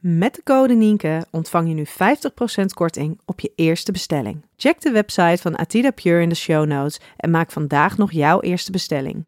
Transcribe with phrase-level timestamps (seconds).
[0.00, 4.44] Met de code Nienke ontvang je nu 50% korting op je eerste bestelling.
[4.56, 8.40] Check de website van Atida Pure in de show notes en maak vandaag nog jouw
[8.40, 9.26] eerste bestelling.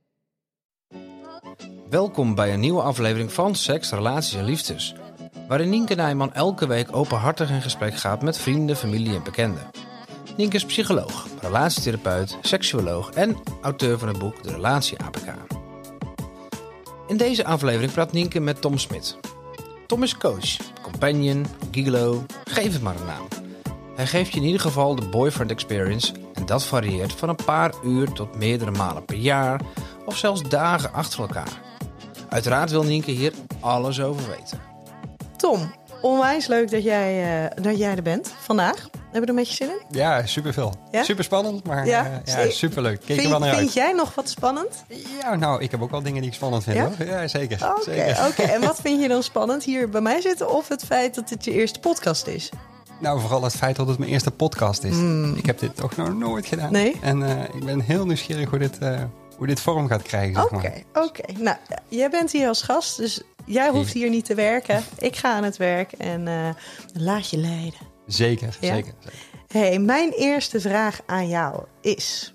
[1.91, 4.95] Welkom bij een nieuwe aflevering van Seks, Relaties en Liefdes.
[5.49, 9.71] Waarin Nienke Nijman elke week openhartig in gesprek gaat met vrienden, familie en bekenden.
[10.37, 15.35] Nienke is psycholoog, relatietherapeut, seksuoloog en auteur van het boek De Relatie APK.
[17.07, 19.19] In deze aflevering praat Nienke met Tom Smit.
[19.93, 23.29] Tom is coach, companion, gigolo, geef het maar een naam.
[23.95, 27.73] Hij geeft je in ieder geval de boyfriend experience en dat varieert van een paar
[27.85, 29.61] uur tot meerdere malen per jaar
[30.05, 31.61] of zelfs dagen achter elkaar.
[32.29, 34.61] Uiteraard wil Nienke hier alles over weten.
[35.37, 35.73] Tom,
[36.03, 38.77] onwijs leuk dat jij, uh, dat jij er bent vandaag.
[39.13, 39.99] Hebben we er een beetje zin in?
[39.99, 40.75] Ja, superveel.
[40.91, 41.03] Ja?
[41.03, 42.99] Super spannend, maar ja, uh, ja superleuk.
[42.99, 44.85] Kijk vind, er wel naar Vind jij nog wat spannend?
[45.21, 46.77] Ja, nou, ik heb ook wel dingen die ik spannend vind.
[46.77, 47.07] Ja, hoor.
[47.07, 47.75] ja zeker.
[47.79, 48.43] Oké, oké.
[48.55, 51.45] en wat vind je dan spannend hier bij mij zitten of het feit dat dit
[51.45, 52.51] je eerste podcast is?
[52.99, 54.95] Nou, vooral het feit dat het mijn eerste podcast is.
[54.95, 55.35] Hmm.
[55.35, 56.73] Ik heb dit toch nog nooit gedaan.
[56.73, 56.97] Nee?
[57.01, 58.79] En uh, ik ben heel nieuwsgierig hoe dit,
[59.37, 60.45] hoe dit vorm gaat krijgen.
[60.45, 60.83] Oké, oké.
[60.93, 61.37] Okay.
[61.39, 61.57] Nou,
[61.89, 64.83] jij bent hier als gast, dus jij hoeft hier niet te werken.
[64.99, 66.49] Ik ga aan het werk en uh,
[66.93, 67.81] laat je leiden.
[68.07, 68.75] Zeker, ja?
[68.75, 68.95] zeker.
[68.99, 69.19] zeker.
[69.49, 72.35] Hey, mijn eerste vraag aan jou is: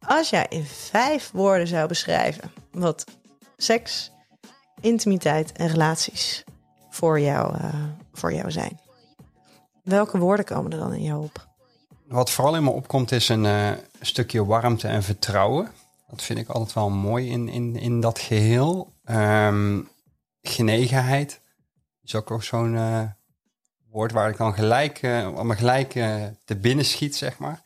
[0.00, 3.04] als jij in vijf woorden zou beschrijven wat
[3.56, 4.12] seks,
[4.80, 6.44] intimiteit en relaties
[6.90, 7.56] voor jou,
[8.12, 8.80] voor jou zijn,
[9.90, 11.48] Welke woorden komen er dan in jou op?
[12.08, 13.70] Wat vooral in me opkomt is een uh,
[14.00, 15.68] stukje warmte en vertrouwen.
[16.08, 18.92] Dat vind ik altijd wel mooi in, in, in dat geheel.
[19.10, 19.88] Um,
[20.42, 21.40] genegenheid
[22.02, 23.02] is ook nog zo'n uh,
[23.90, 25.92] woord waar ik dan gelijk, uh, me gelijk
[26.44, 27.62] te binnen schiet, zeg maar.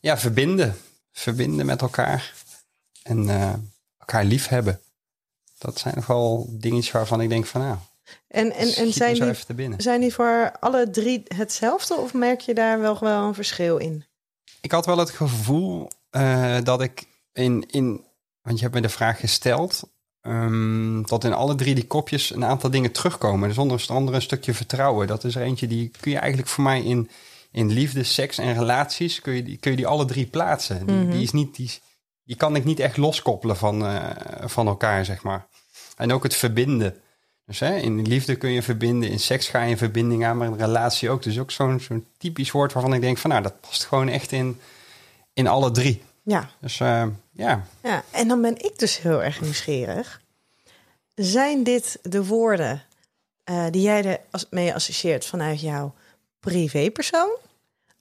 [0.00, 0.76] Ja, verbinden.
[1.12, 2.34] Verbinden met elkaar.
[3.02, 3.28] En
[3.98, 4.80] elkaar lief hebben.
[5.58, 7.76] Dat zijn nog wel dingetjes waarvan ik denk van nou,
[8.28, 9.14] en, en, en zijn,
[9.56, 13.76] die, zijn die voor alle drie hetzelfde of merk je daar wel wel een verschil
[13.76, 14.04] in?
[14.60, 15.90] Ik had wel het gevoel
[16.62, 18.04] dat ik in, in,
[18.42, 19.88] want je hebt me de vraag gesteld,
[20.28, 23.48] um, dat in alle drie die kopjes een aantal dingen terugkomen.
[23.48, 25.06] Dus onder andere een stukje vertrouwen.
[25.06, 27.10] Dat is er eentje die kun je eigenlijk voor mij in,
[27.50, 30.86] in liefde, seks en relaties, kun je die, kun je die alle drie plaatsen.
[30.86, 31.10] Die, Mhm.
[31.10, 31.70] die is niet, die,
[32.24, 34.00] die kan ik niet echt loskoppelen van, uh,
[34.44, 35.46] van elkaar, zeg maar.
[35.96, 36.94] En ook het verbinden.
[37.46, 40.48] Dus hè, in liefde kun je verbinden, in seks ga je in verbinding aan, maar
[40.48, 41.22] in relatie ook.
[41.22, 44.32] Dus ook zo'n zo'n typisch woord waarvan ik denk van nou, dat past gewoon echt
[44.32, 44.60] in,
[45.32, 46.02] in alle drie.
[46.22, 46.50] Ja.
[46.60, 47.66] Dus uh, ja.
[47.82, 48.04] ja.
[48.10, 50.20] En dan ben ik dus heel erg nieuwsgierig.
[51.14, 52.82] Zijn dit de woorden
[53.50, 55.94] uh, die jij er mee associeert vanuit jouw
[56.40, 57.36] privépersoon?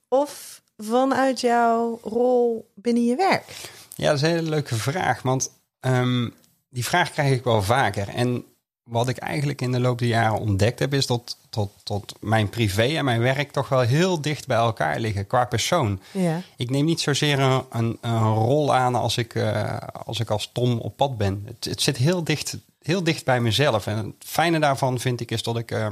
[0.08, 3.56] Of vanuit jouw rol binnen je werk?
[3.96, 5.22] Ja, dat is een hele leuke vraag.
[5.22, 6.34] Want um,
[6.70, 8.10] die vraag krijg ik wel vaker.
[8.10, 8.46] En
[8.86, 12.50] wat ik eigenlijk in de loop der jaren ontdekt heb, is dat tot, tot mijn
[12.50, 16.02] privé en mijn werk toch wel heel dicht bij elkaar liggen qua persoon.
[16.12, 16.42] Ja.
[16.58, 20.50] Ik neem niet zozeer een, een, een rol aan als ik, uh, als ik als
[20.54, 21.44] Tom op pad ben.
[21.46, 23.88] Het, het, zit heel dicht, heel dicht bij mezelf.
[23.88, 25.72] En het fijne daarvan vind ik is dat ik.
[25.72, 25.88] Uh,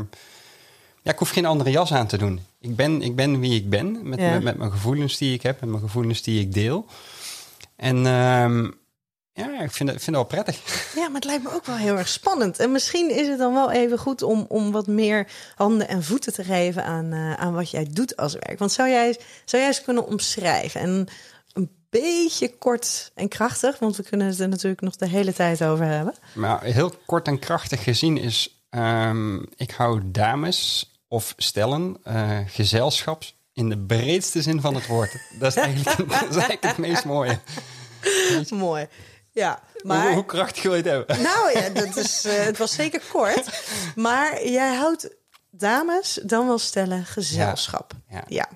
[1.01, 2.39] ja, ik hoef geen andere jas aan te doen.
[2.59, 4.33] Ik ben, ik ben wie ik ben, met, Ja.
[4.33, 6.85] met, met mijn gevoelens die ik heb, met mijn gevoelens die ik deel.
[7.75, 8.67] En uh,
[9.33, 10.61] ja, ik vind het, vind het wel prettig.
[10.95, 12.59] Ja, maar het lijkt me ook wel heel erg spannend.
[12.59, 16.33] En misschien is het dan wel even goed om, om wat meer handen en voeten
[16.33, 18.59] te geven aan, uh, aan wat jij doet als werk.
[18.59, 19.11] Want zou jij,
[19.45, 20.81] zou jij eens kunnen omschrijven?
[20.81, 21.07] En
[21.53, 25.63] een beetje kort en krachtig, want we kunnen het er natuurlijk nog de hele tijd
[25.63, 26.15] over hebben.
[26.33, 33.23] Maar heel kort en krachtig gezien is, um, ik hou dames of stellen, uh, gezelschap
[33.53, 35.15] in de breedste zin van het woord.
[35.39, 37.39] Dat is eigenlijk, dat is eigenlijk het meest mooie.
[38.49, 38.87] Mooi.
[39.33, 40.05] Ja, maar...
[40.05, 41.21] Hoe, hoe, krachtig wil je het hebben?
[41.21, 43.63] Nou ja, dat is, uh, het was zeker kort.
[43.95, 45.09] Maar jij houdt
[45.49, 47.93] dames, dan wel stellen, gezelschap.
[48.09, 48.23] Ja.
[48.27, 48.49] ja.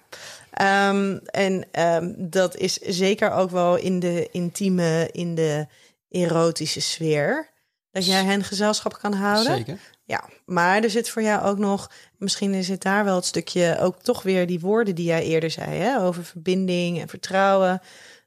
[0.89, 5.67] Um, en um, dat is zeker ook wel in de intieme, in de
[6.09, 7.49] erotische sfeer.
[7.91, 9.55] Dat jij hen gezelschap kan houden.
[9.55, 9.79] Zeker.
[10.03, 13.77] Ja, maar er zit voor jou ook nog, misschien is het daar wel het stukje,
[13.79, 17.81] ook toch weer die woorden die jij eerder zei, hè, over verbinding en vertrouwen.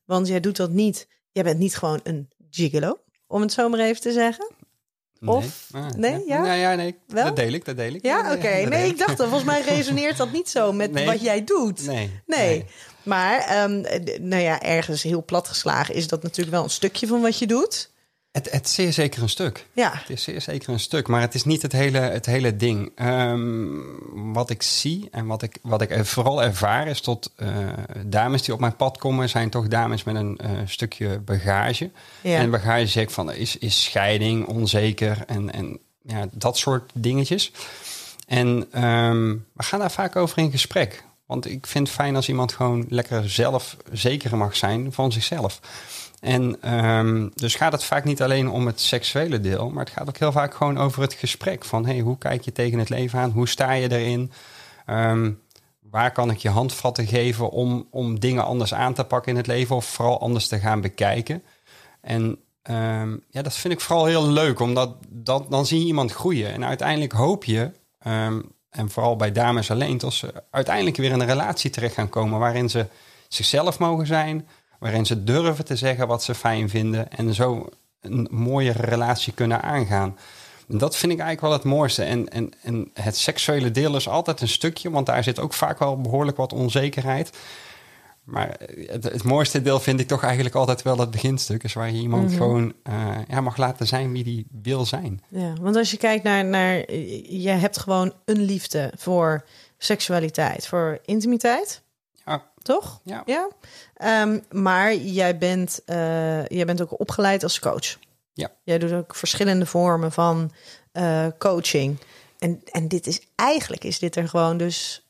[0.05, 3.81] Want jij doet dat niet, jij bent niet gewoon een gigolo, om het zo maar
[3.81, 4.51] even te zeggen.
[5.25, 6.41] Of, Nee, Ah, nee, ja?
[6.43, 6.99] Nou ja, nee.
[7.07, 7.25] Wel?
[7.25, 8.03] Dat deel ik, dat deel ik.
[8.05, 8.49] Ja, oké.
[8.69, 11.07] Nee, ik dacht, volgens mij resoneert dat niet zo met Nee.
[11.07, 11.87] wat jij doet.
[11.87, 12.11] Nee.
[12.27, 12.65] Nee.
[13.03, 17.07] Maar, ehm, d- nou ja, ergens heel plat geslagen is dat natuurlijk wel een stukje
[17.07, 17.91] van wat je doet.
[18.33, 19.67] Het, het is zeer zeker een stuk.
[19.73, 19.91] Ja.
[19.95, 22.93] Het is zeer zeker een stuk, maar het is niet het hele, het hele ding.
[22.95, 27.49] Ehm, wat ik zie en wat ik, wat ik vooral ervaar is tot eh,
[28.07, 31.91] dames die op mijn pad komen, zijn toch dames met een eh, stukje bagage.
[32.21, 32.37] Ja.
[32.37, 37.53] En bagage zeg ik van is, is scheiding, onzeker en, en ja, dat soort dingetjes.
[38.27, 41.05] En ehm, we gaan daar vaak over in gesprek.
[41.27, 45.61] Want ik vind het fijn als iemand gewoon lekker zelf zeker mag zijn van zichzelf.
[46.21, 50.09] En ehm, dus gaat het vaak niet alleen om het seksuele deel, maar het gaat
[50.09, 51.65] ook heel vaak gewoon over het gesprek.
[51.65, 53.31] Van hey, hoe kijk je tegen het leven aan?
[53.31, 54.33] Hoe sta je erin?
[54.87, 55.33] Ehm,
[55.91, 59.47] waar kan ik je handvatten geven om, om dingen anders aan te pakken in het
[59.47, 61.43] leven of vooral anders te gaan bekijken?
[62.01, 66.13] En ehm, ja, dat vind ik vooral heel leuk, omdat dat, dan zie je iemand
[66.13, 66.53] groeien.
[66.53, 67.71] En uiteindelijk hoop je,
[68.71, 72.39] en vooral bij dames alleen, dat ze uiteindelijk weer in een relatie terecht gaan komen
[72.39, 72.87] waarin ze
[73.29, 74.49] zichzelf mogen zijn,
[74.81, 77.69] waarin ze durven te zeggen wat ze fijn vinden en zo
[78.01, 80.19] een mooiere relatie kunnen aangaan.
[80.69, 82.03] En Dat vind ik eigenlijk wel het mooiste.
[82.05, 85.79] En, en, en het seksuele deel is altijd een stukje, want daar zit ook vaak
[85.79, 87.31] wel behoorlijk wat onzekerheid.
[88.25, 88.57] Maar
[88.87, 91.63] het, het mooiste deel vind ik toch eigenlijk altijd wel het beginstuk.
[91.63, 92.37] Is waar je iemand Mhm.
[92.37, 95.23] gewoon eh, ja, mag laten zijn wie die wil zijn.
[95.29, 96.93] Ja, want als je kijkt naar, naar
[97.33, 99.45] je hebt gewoon een liefde voor
[99.79, 101.83] seksualiteit, voor intimiteit,
[102.63, 103.01] toch?
[103.05, 103.23] ja.
[103.27, 103.49] Ja.
[103.95, 107.99] Ehm, maar jij bent, eh, jij bent ook opgeleid als coach.
[108.33, 108.51] Ja.
[108.65, 110.53] Jij doet ook verschillende vormen van
[110.93, 111.99] eh, coaching.
[112.39, 115.05] En, en dit is eigenlijk is dit er gewoon dus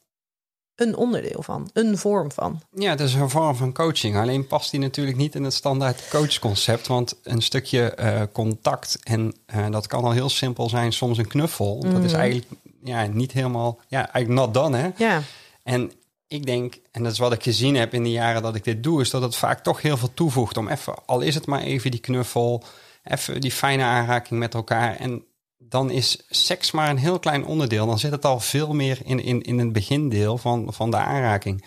[0.75, 2.61] een onderdeel van, een vorm van.
[2.75, 4.17] Ja, het is een vorm van coaching.
[4.17, 6.87] Alleen past die natuurlijk niet in het standaard coachconcept.
[6.87, 9.35] Want een stukje eh, contact, en
[9.71, 11.81] dat kan al heel simpel zijn, soms een knuffel.
[11.81, 12.21] Dat is Mhm.
[12.21, 12.47] eigenlijk
[12.83, 14.91] ja, niet helemaal, ja, eigenlijk not done, hè?
[14.97, 15.23] Ja,
[15.63, 15.93] En
[16.31, 18.83] ik denk, en dat is wat ik gezien heb in de jaren dat ik dit
[18.83, 21.61] doe, is dat het vaak toch heel veel toevoegt om even, al is het maar
[21.61, 22.65] even die knuffel,
[23.05, 24.97] even die fijne aanraking met elkaar.
[24.97, 25.25] En
[25.59, 27.87] dan is seks maar een heel klein onderdeel.
[27.87, 31.65] Dan zit het al veel meer in, in, in het begindeel van, van de aanraking.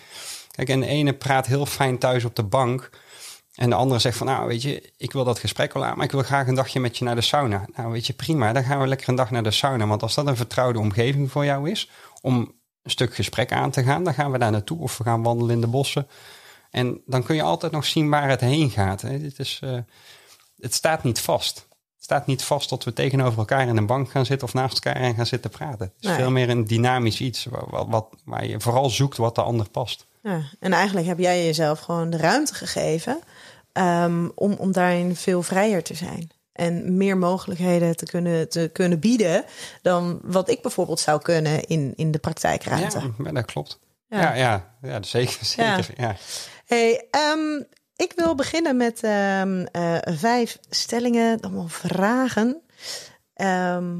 [0.50, 2.90] Kijk, en de ene praat heel fijn thuis op de bank.
[3.54, 6.04] En de andere zegt van, nou weet je, ik wil dat gesprek wel aan, maar
[6.04, 7.66] ik wil graag een dagje met je naar de sauna.
[7.74, 9.86] Nou weet je, prima, dan gaan we lekker een dag naar de sauna.
[9.86, 11.90] Want als dat een vertrouwde omgeving voor jou is,
[12.20, 15.22] om een stuk gesprek aan te gaan, dan gaan we daar naartoe of we gaan
[15.22, 16.06] wandelen in de bossen.
[16.70, 19.00] En dan kun je altijd nog zien waar het heen gaat.
[19.00, 19.78] Dit is, eh,
[20.60, 21.56] het staat niet vast.
[21.94, 24.84] Het staat niet vast tot we tegenover elkaar in een bank gaan zitten of naast
[24.84, 25.86] elkaar en gaan zitten praten.
[25.86, 26.16] Het is Nee.
[26.16, 29.68] veel meer een dynamisch iets wat, wat, wat, waar je vooral zoekt wat de ander
[29.70, 30.06] past.
[30.22, 30.40] ja.
[30.60, 33.18] En eigenlijk heb jij jezelf gewoon de ruimte gegeven
[33.72, 36.30] ehm, om, om daarin veel vrijer te zijn.
[36.54, 39.44] En meer mogelijkheden te kunnen, te kunnen bieden
[39.82, 43.12] dan wat ik bijvoorbeeld zou kunnen in, in de praktijkruimte.
[43.24, 43.78] Ja, dat klopt.
[44.08, 44.20] Ja.
[44.20, 45.44] Ja, ja, ja, zeker.
[45.56, 46.16] zeker ja.
[46.66, 47.62] Hey, ehm,
[47.96, 52.62] ik wil beginnen met ehm, eh, vijf stellingen, allemaal vragen.
[53.34, 53.94] Ehm,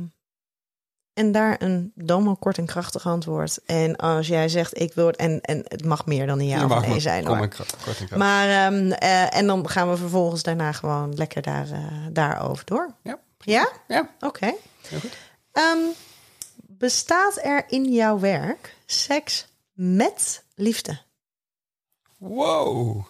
[1.15, 3.59] en daar een dan wel kort en krachtig antwoord.
[3.67, 6.65] En als jij zegt ik wil het, en, en het mag meer dan een ja
[6.65, 7.25] of nee maar- zijn.
[7.25, 8.17] kom kort en krachtig.
[8.17, 12.95] Maar ehm, eh, en dan gaan we vervolgens daarna gewoon lekker daar, eh, daarover door.
[13.03, 13.69] Ja, Ja?
[13.89, 14.55] ja, Oké.
[14.89, 15.17] heel goed.
[15.53, 15.79] Ehm,
[16.57, 20.99] bestaat er in jouw werk seks met liefde?
[22.19, 23.05] Wow,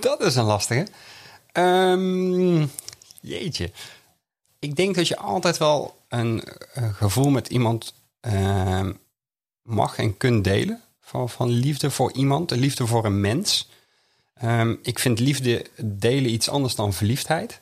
[0.00, 0.86] dat is een lastige.
[1.52, 2.66] Ehm,
[3.20, 3.70] jeetje.
[4.66, 6.44] Ik denk dat je altijd wel een,
[6.74, 8.92] eh, gevoel met iemand ehm,
[9.62, 10.80] mag en kunt delen.
[11.00, 13.68] Van, van liefde voor iemand, de liefde voor een mens.
[14.34, 17.60] Ehm, ik vind liefde delen iets anders dan verliefdheid.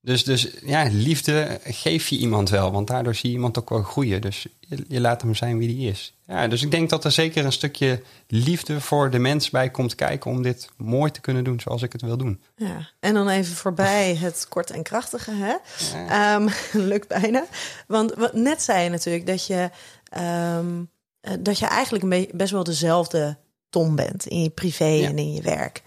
[0.00, 3.82] Dus, dus ja, liefde geef je iemand wel, want daardoor zie je iemand ook wel
[3.82, 4.20] groeien.
[4.20, 6.14] Dus je, je laat hem zijn wie die is.
[6.32, 9.94] Ja, dus ik denk dat er zeker een stukje liefde voor de mens bij komt
[9.94, 12.42] kijken om dit mooi te kunnen doen zoals ik het wil doen.
[12.56, 15.54] Ja, en dan even voorbij het kort en krachtige, hè?
[15.98, 16.34] Ja.
[16.36, 16.48] Ehm,
[16.92, 17.44] lukt bijna.
[17.86, 19.70] Want wat, net zei je natuurlijk dat je,
[20.08, 20.82] ehm,
[21.20, 23.36] eh, dat je eigenlijk een beetje best wel dezelfde
[23.70, 25.08] Tom bent in je privé Ja.
[25.08, 25.82] en in je werk.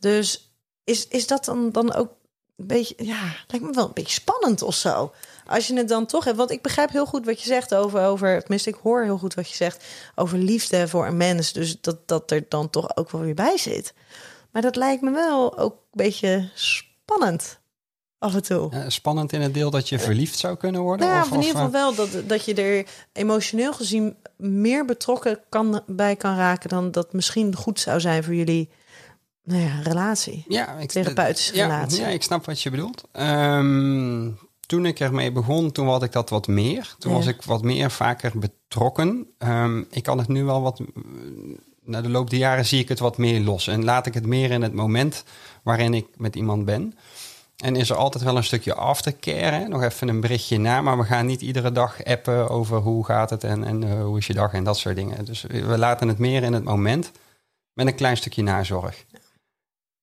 [0.00, 0.52] Dus
[0.84, 2.10] is, is dat dan, dan ook
[2.56, 5.12] een beetje, ja, lijkt me wel een beetje spannend of zo.
[5.48, 8.06] Als je het dan toch hebt, want ik begrijp heel goed wat je zegt over,
[8.06, 11.52] over tenminste, ik hoor heel goed wat je zegt over liefde voor een mens.
[11.52, 13.94] Dus dat dat er dan toch ook wel weer bij zit.
[14.52, 17.58] Maar dat lijkt me wel ook een beetje spannend
[18.18, 18.84] af en toe.
[18.88, 21.06] Spannend in het deel dat je verliefd zou kunnen worden?
[21.06, 25.40] Nou ja, of, in ieder geval wel dat, dat je er emotioneel gezien meer betrokken
[25.48, 28.70] kan, bij kan raken dan dat misschien goed zou zijn voor jullie
[29.42, 30.44] nou ja, relatie.
[30.48, 32.00] ja, ik, therapeutische ja, relatie.
[32.00, 33.04] Ja, ik snap wat je bedoelt.
[33.12, 34.30] Ehm,
[34.68, 36.94] toen ik ermee begon, toen had ik dat wat meer.
[36.98, 37.16] Toen Ja.
[37.16, 39.26] was ik wat meer vaker betrokken.
[39.38, 40.80] Ehm, ik kan het nu wel wat...
[41.84, 43.66] Na de loop der jaren zie ik het wat meer los.
[43.66, 45.24] En laat ik het meer in het moment
[45.62, 46.94] waarin ik met iemand ben.
[47.56, 49.56] En is er altijd wel een stukje aftercare.
[49.56, 49.68] Hè?
[49.68, 50.80] Nog even een berichtje na.
[50.80, 54.18] Maar we gaan niet iedere dag appen over hoe gaat het en, en eh, hoe
[54.18, 55.24] is je dag en dat soort dingen.
[55.24, 57.10] Dus we laten het meer in het moment.
[57.72, 59.04] Met een klein stukje nazorg.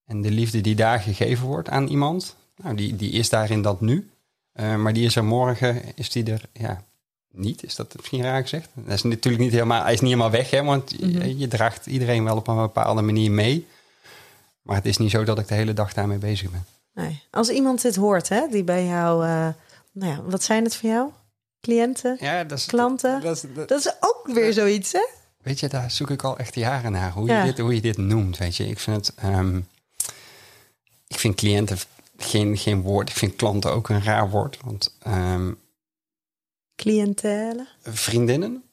[0.05, 2.35] En de liefde die daar gegeven wordt aan iemand.
[2.55, 4.09] Nou, die, die is daar in dat nu.
[4.55, 6.83] Eh, maar die is er morgen, is die er ja,
[7.31, 7.63] niet.
[7.63, 8.69] Is dat misschien raar gezegd?
[8.73, 11.85] Dat is natuurlijk niet helemaal, hij is niet helemaal weg, hè, want je, je draagt
[11.85, 13.67] iedereen wel op een bepaalde manier mee.
[14.61, 16.65] Maar het is niet zo dat ik de hele dag daarmee bezig ben.
[16.93, 17.23] Nee.
[17.31, 19.47] Als iemand dit hoort, hè, die bij jou, eh,
[19.91, 21.09] nou ja, wat zijn het voor jou?
[21.61, 23.21] Cliënten, Ja, dat is, klanten?
[23.21, 25.05] dat is- dat- Dat is ook weer zoiets, hè?
[25.41, 27.11] weet je, daar zoek ik al echt jaren naar.
[27.11, 27.39] Hoe, Ja.
[27.43, 28.67] je, dit, hoe je dit noemt, weet je.
[28.67, 29.15] Ik vind het...
[29.15, 29.57] ehm,
[31.07, 31.77] ik vind cliënten
[32.17, 33.09] geen, geen woord.
[33.09, 34.57] Ik vind klanten ook een raar woord.
[34.63, 35.51] Want ehm,
[36.75, 37.67] Cliëntele.
[37.83, 38.63] vriendinnen...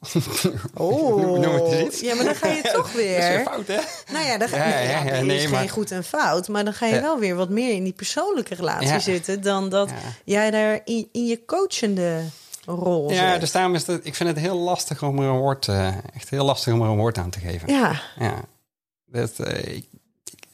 [0.73, 1.99] Oh, Noem het eens iets.
[2.01, 3.43] ja, maar dan ga je toch Dat is weer weer.
[3.43, 3.79] fout, hè?
[4.13, 6.47] Nou ja, dan ga, Ja, nee, ja, ja, nee, is maar- geen goed en fout,
[6.47, 9.89] maar dan ga je wel weer wat meer in die persoonlijke relatie zitten dan dat
[10.25, 12.21] jij daar in, in je coachende
[12.65, 13.39] rol Ja, zit.
[13.39, 16.29] dus daarom is het, ik vind het heel lastig om er een woord, eh, echt
[16.29, 17.73] heel lastig om er een woord aan te geven.
[17.73, 18.41] Ja, Ja.
[19.05, 19.85] Dat, eh, ik,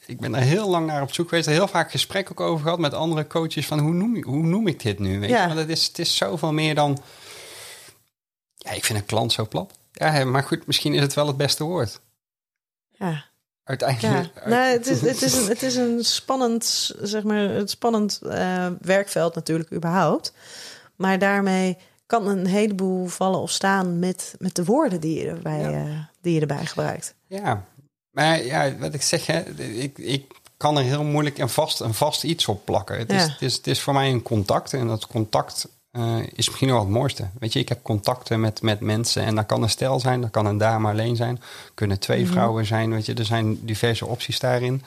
[0.09, 1.47] ik- ben er heel lang naar op zoek geweest.
[1.47, 4.43] Er heel vaak gesprek ook over gehad met andere coaches van hoe noem, ik- hoe
[4.43, 5.19] noem ik dit nu?
[5.19, 5.41] Weet Ja.
[5.41, 5.47] je?
[5.47, 6.97] Want het is, het is zoveel meer dan.
[8.55, 9.71] Ja, ik vind een klant zo plat.
[9.91, 11.99] Ja, maar goed, misschien is het wel het beste woord.
[12.97, 13.07] ja.
[13.09, 13.23] Ja,
[13.63, 14.45] Uiteindelijk.
[14.45, 18.67] nou, het, is, het, is een, het is een spannend, zeg maar, het spannend eh,
[18.81, 20.33] werkveld natuurlijk überhaupt.
[20.95, 25.59] Maar daarmee kan een heleboel vallen of staan met, met de woorden die je erbij,
[25.59, 25.71] Ja.
[25.71, 27.15] eh, die je erbij gebruikt.
[27.27, 27.65] Ja,
[28.19, 31.93] maar ja, wat ik zeg, hè, ik, ik kan er heel moeilijk een vast, een
[31.93, 32.97] vast iets op plakken.
[32.97, 36.47] Het, is, het, is, het is voor mij een contact en dat contact eh, is
[36.47, 37.27] misschien wel het mooiste.
[37.39, 40.29] Weet je, ik heb contacten met, met mensen en dat kan een stel zijn, dat
[40.29, 41.41] kan een dame alleen zijn,
[41.73, 44.83] kunnen twee vrouwen zijn, weet je, er zijn diverse opties daarin.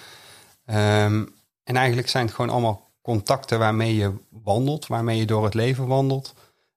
[0.66, 1.24] Ehm,
[1.64, 5.86] en eigenlijk zijn het gewoon allemaal contacten waarmee je wandelt, waarmee je door het leven
[5.86, 6.34] wandelt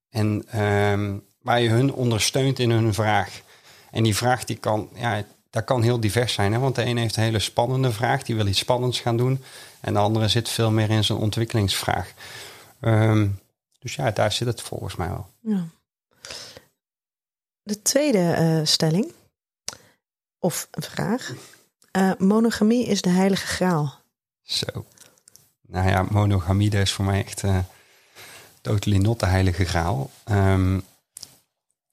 [0.09, 3.41] en ehm, waar je hun ondersteunt in hun vraag.
[3.91, 5.23] En die vraag die kan, ja,
[5.55, 6.53] dat kan heel divers zijn.
[6.53, 6.59] Hè?
[6.59, 9.43] Want de ene heeft een hele spannende vraag, die wil iets spannends gaan doen.
[9.81, 12.13] En de andere zit veel meer in zijn ontwikkelingsvraag.
[12.79, 13.27] Ehm,
[13.79, 15.27] dus ja, daar zit het volgens mij wel.
[15.39, 15.65] Ja.
[17.61, 19.11] De tweede eh, stelling,
[20.39, 21.33] of een vraag.
[21.91, 23.99] Eh, monogamie is de heilige graal.
[24.41, 24.85] Zo.
[25.61, 27.57] Nou ja, monogamie dat is voor mij echt uh,
[28.61, 30.11] totally not de heilige graal.
[30.23, 30.77] Ehm,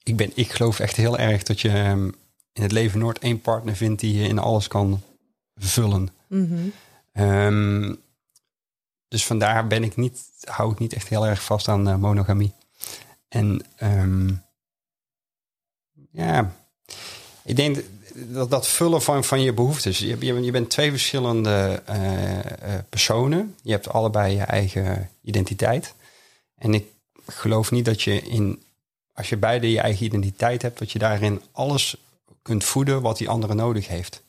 [0.03, 2.11] ik, ben, ik geloof echt heel erg dat je ehm,
[2.53, 5.03] in het leven nooit één partner vindt die je in alles kan
[5.57, 6.09] vullen.
[6.27, 6.69] Mhm.
[7.13, 7.95] Ehm,
[9.09, 12.53] dus vandaar ben ik niet, hou ik niet echt heel erg vast aan uh, monogamie.
[13.29, 14.31] En ehm,
[16.11, 16.53] ja,
[17.45, 19.99] ik denk dat dat vullen van, van je behoeftes.
[19.99, 22.43] Je, je, je bent twee verschillende uh, uh,
[22.89, 23.57] personen.
[23.63, 25.95] Je hebt allebei je eigen identiteit.
[26.55, 26.87] En ik
[27.27, 28.63] geloof niet dat je in,
[29.13, 31.97] als je beide je eigen identiteit hebt, dat je daarin alles
[32.43, 34.23] kunt voeden wat die andere nodig heeft.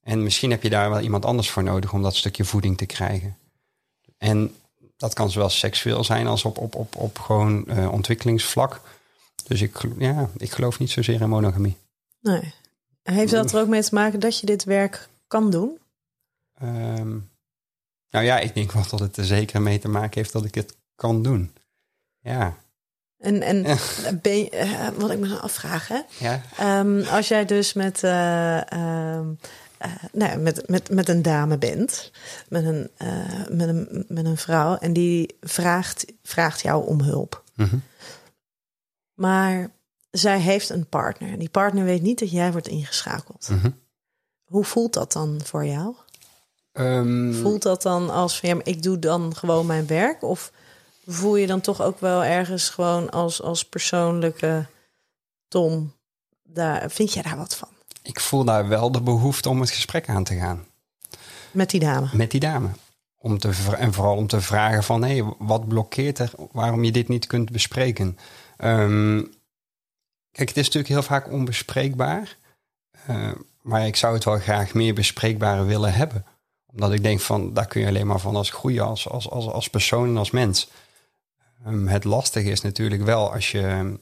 [0.00, 2.86] En misschien heb je daar wel iemand anders voor nodig om dat stukje voeding te
[2.86, 3.36] krijgen.
[4.18, 4.54] En
[4.96, 8.80] dat kan zowel seksueel zijn als op, op, op, op gewoon uh, ontwikkelingsvlak.
[9.46, 11.76] Dus ik, ja, ik geloof niet zozeer in monogamie.
[12.20, 12.54] Nee.
[13.02, 15.78] Heeft dat er ook mee te maken dat je dit werk kan doen?
[16.62, 17.30] Um,
[18.10, 20.54] nou ja, ik denk wel dat het er zeker mee te maken heeft dat ik
[20.54, 21.54] het kan doen.
[22.20, 22.61] Ja.
[23.22, 23.62] En, en
[24.22, 26.00] ben je, uh, wat ik me dan afvraag, hè?
[26.18, 26.40] Ja.
[26.80, 29.20] Um, als jij dus met, uh, uh,
[30.12, 32.12] nou, met, met, met een dame bent,
[32.48, 32.90] met een,
[33.50, 37.42] met, een, met een vrouw, en die vraagt, vraagt jou om hulp.
[37.54, 37.82] Mm -hmm.
[39.14, 39.70] Maar
[40.10, 41.32] zij heeft een partner.
[41.32, 43.48] En die partner weet niet dat jij wordt ingeschakeld.
[43.50, 43.80] Mm -hmm.
[44.44, 45.94] Hoe voelt dat dan voor jou?
[46.72, 50.22] Um, voelt dat dan als van ja, maar ik doe dan gewoon mijn werk?
[50.22, 50.52] Of
[51.12, 54.66] voel je dan toch ook wel ergens gewoon als, als persoonlijke
[55.48, 55.92] Tom?
[56.42, 57.68] Daar, vind jij daar wat van?
[58.02, 60.66] Ik voel daar wel de behoefte om het gesprek aan te gaan.
[61.50, 62.08] Met die dame?
[62.12, 62.68] Met die dame.
[63.18, 66.92] Om te, en vooral om te vragen van, hé, hey, wat blokkeert er waarom je
[66.92, 68.18] dit niet kunt bespreken?
[68.58, 69.20] Um,
[70.30, 72.36] kijk, het is natuurlijk heel vaak onbespreekbaar.
[73.10, 76.26] Uh, maar ik zou het wel graag meer bespreekbaar willen hebben.
[76.66, 79.46] Omdat ik denk van, daar kun je alleen maar van als groeien als, als, als,
[79.46, 80.68] als persoon en als mens.
[81.66, 83.60] Um, het lastige is natuurlijk wel als je...
[83.60, 84.00] Een,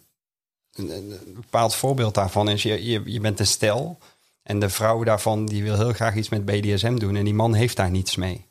[0.90, 3.98] een bepaald voorbeeld daarvan is, je, je, je bent een stel...
[4.42, 7.16] en de vrouw daarvan die wil heel graag iets met BDSM doen...
[7.16, 8.46] en die man heeft daar niets mee.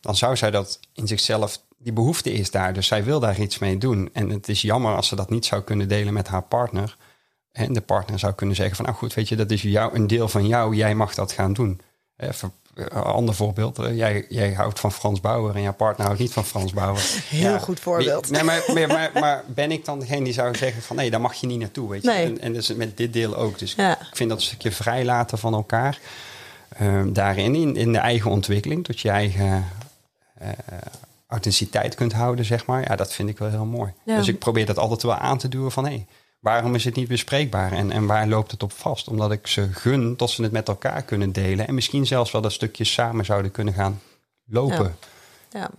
[0.00, 3.58] Dan zou zij dat in zichzelf die behoefte is daar, dus zij wil daar iets
[3.58, 4.10] mee doen.
[4.12, 6.96] En het is jammer als ze dat niet zou kunnen delen met haar partner.
[7.52, 10.06] En de partner zou kunnen zeggen van, nou goed, weet je, dat is jou, een
[10.06, 11.80] deel van jou, jij mag dat gaan doen.
[12.74, 13.78] Een ander voorbeeld.
[13.78, 17.00] eh, Jij, jij houdt van Frans Bauer en jouw partner houdt niet van Frans Bauer.
[17.28, 18.30] Heel goed voorbeeld.
[18.30, 21.34] Nee, maar, maar, maar, ben ik dan degene die zou zeggen van nee, daar mag
[21.34, 22.08] je niet naartoe, weet je?
[22.08, 22.24] Nee.
[22.24, 23.58] En, en dus met dit deel ook.
[23.58, 23.92] Dus Ja.
[24.00, 25.98] ik vind dat een stukje vrijlaten van elkaar.
[26.78, 29.64] ehm, daarin, in, in de eigen ontwikkeling, dat je eigen
[30.38, 30.48] eh,
[31.26, 32.82] authenticiteit kunt houden, zeg maar.
[32.88, 33.92] Ja, dat vind ik wel heel mooi.
[34.04, 34.16] Ja.
[34.16, 36.04] Dus ik probeer dat altijd wel aan te duwen van hé,
[36.42, 39.08] waarom is het niet bespreekbaar en, en waar loopt het op vast?
[39.08, 42.40] Omdat ik ze gun dat ze het met elkaar kunnen delen en misschien zelfs wel
[42.40, 44.00] dat stukje samen zouden kunnen gaan
[44.44, 44.96] lopen.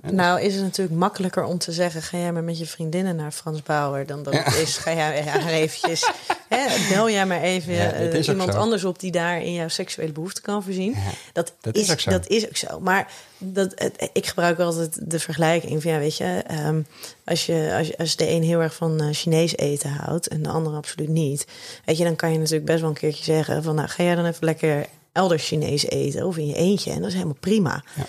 [0.02, 3.32] Nou is het natuurlijk makkelijker om te zeggen: ga jij maar met je vriendinnen naar
[3.32, 6.10] Frans Bauer, dan dat het is: ga jij haar eventjes,
[6.50, 10.12] hè, bel jij maar even Ja, eh, iemand anders op die daar in jouw seksuele
[10.12, 10.92] behoefte kan voorzien.
[10.92, 11.00] Ja,
[11.34, 12.10] dat, dat is, is ook zo.
[12.10, 12.80] dat is ook zo.
[12.80, 16.82] Maar dat, het- ik gebruik altijd de vergelijking van: ja, weet je, ehm,
[17.26, 20.50] als, je, als, als de een heel erg van eh, Chinees eten houdt en de
[20.50, 21.46] ander absoluut niet,
[21.86, 24.16] weet je, dan kan je natuurlijk best wel een keertje zeggen: van nou, ga jij
[24.16, 27.84] dan even lekker elders Chinees eten of in je eentje en dat is helemaal prima.
[27.96, 28.04] Ja.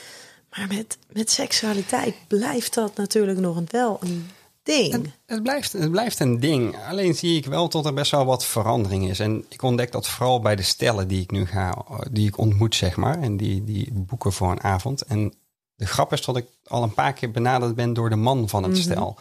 [0.56, 4.30] Maar met, met seksualiteit blijft dat natuurlijk nog een- wel een
[4.62, 4.92] ding.
[4.92, 6.76] Het, het, blijft, het blijft een ding.
[6.88, 9.20] Alleen zie ik wel dat er best wel wat verandering is.
[9.20, 12.75] En ik ontdek dat vooral bij de stellen die ik nu ga, die ik ontmoet,
[12.75, 13.18] zeg maar.
[13.20, 15.02] En die, die boeken voor een avond.
[15.02, 15.34] En
[15.75, 18.62] de grap is dat ik al een paar keer benaderd ben door de man van
[18.62, 19.16] het stel.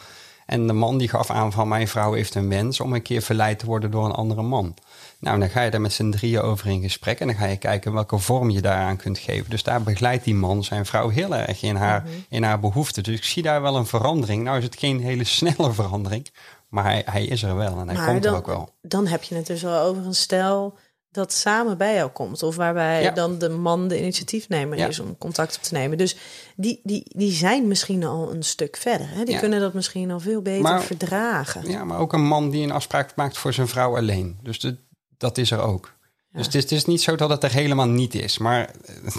[0.46, 3.22] En de man die gaf aan van mijn vrouw heeft een wens om een keer
[3.22, 4.74] verleid te worden door een andere man.
[5.18, 7.56] Nou, dan ga je daar met z'n drieën over in gesprek en dan ga je
[7.56, 9.50] kijken welke vorm je daaraan kunt geven.
[9.50, 13.02] Dus daar begeleidt die man zijn vrouw heel erg in haar, in haar behoeften.
[13.02, 14.42] Dus ik zie daar wel een verandering.
[14.44, 16.26] Nou is het geen hele snelle verandering,
[16.68, 18.74] maar hij, hij is er wel en hij maar komt dan, er ook wel.
[18.82, 20.78] dan heb je het dus wel over een stel
[21.10, 22.42] dat samen bij jou komt.
[22.42, 23.10] Of waarbij Ja.
[23.10, 24.86] dan de man de initiatiefnemer Ja.
[24.86, 25.98] is om contact op te nemen.
[25.98, 26.16] Dus
[26.56, 29.08] die, die, die zijn misschien al een stuk verder.
[29.10, 29.24] Hè?
[29.24, 29.40] Die Ja.
[29.40, 31.70] kunnen dat misschien al veel beter Maar- verdragen.
[31.70, 34.38] Ja, maar ook een man die een afspraak maakt voor zijn vrouw alleen.
[34.42, 34.76] Dus de,
[35.16, 35.92] dat is er ook.
[36.32, 38.38] Dus het is, het is niet zo dat het er helemaal niet is.
[38.38, 39.14] Maar eh,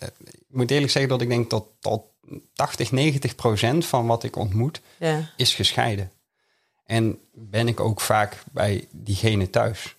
[0.48, 2.02] ik moet eerlijk zeggen dat ik denk dat tot
[2.54, 5.30] 80, 90 procent van wat ik ontmoet Ja.
[5.36, 6.12] is gescheiden.
[6.84, 9.96] En ben ik ook vaak bij diegene thuis.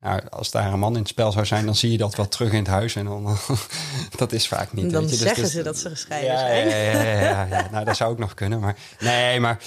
[0.00, 2.28] Nou, als daar een man in het spel zou zijn, dan zie je dat wel
[2.28, 2.96] terug in het huis.
[2.96, 3.36] En dan,
[4.16, 4.90] dat is vaak niet.
[4.90, 5.16] Dan weet je.
[5.16, 6.68] Dus zeggen dus- ze dat ze gescheiden ja, zijn.
[6.68, 7.70] Ja, ja, ja, ja, ja.
[7.70, 8.60] Nou, dat zou ook nog kunnen.
[8.60, 9.62] Maar nee, maar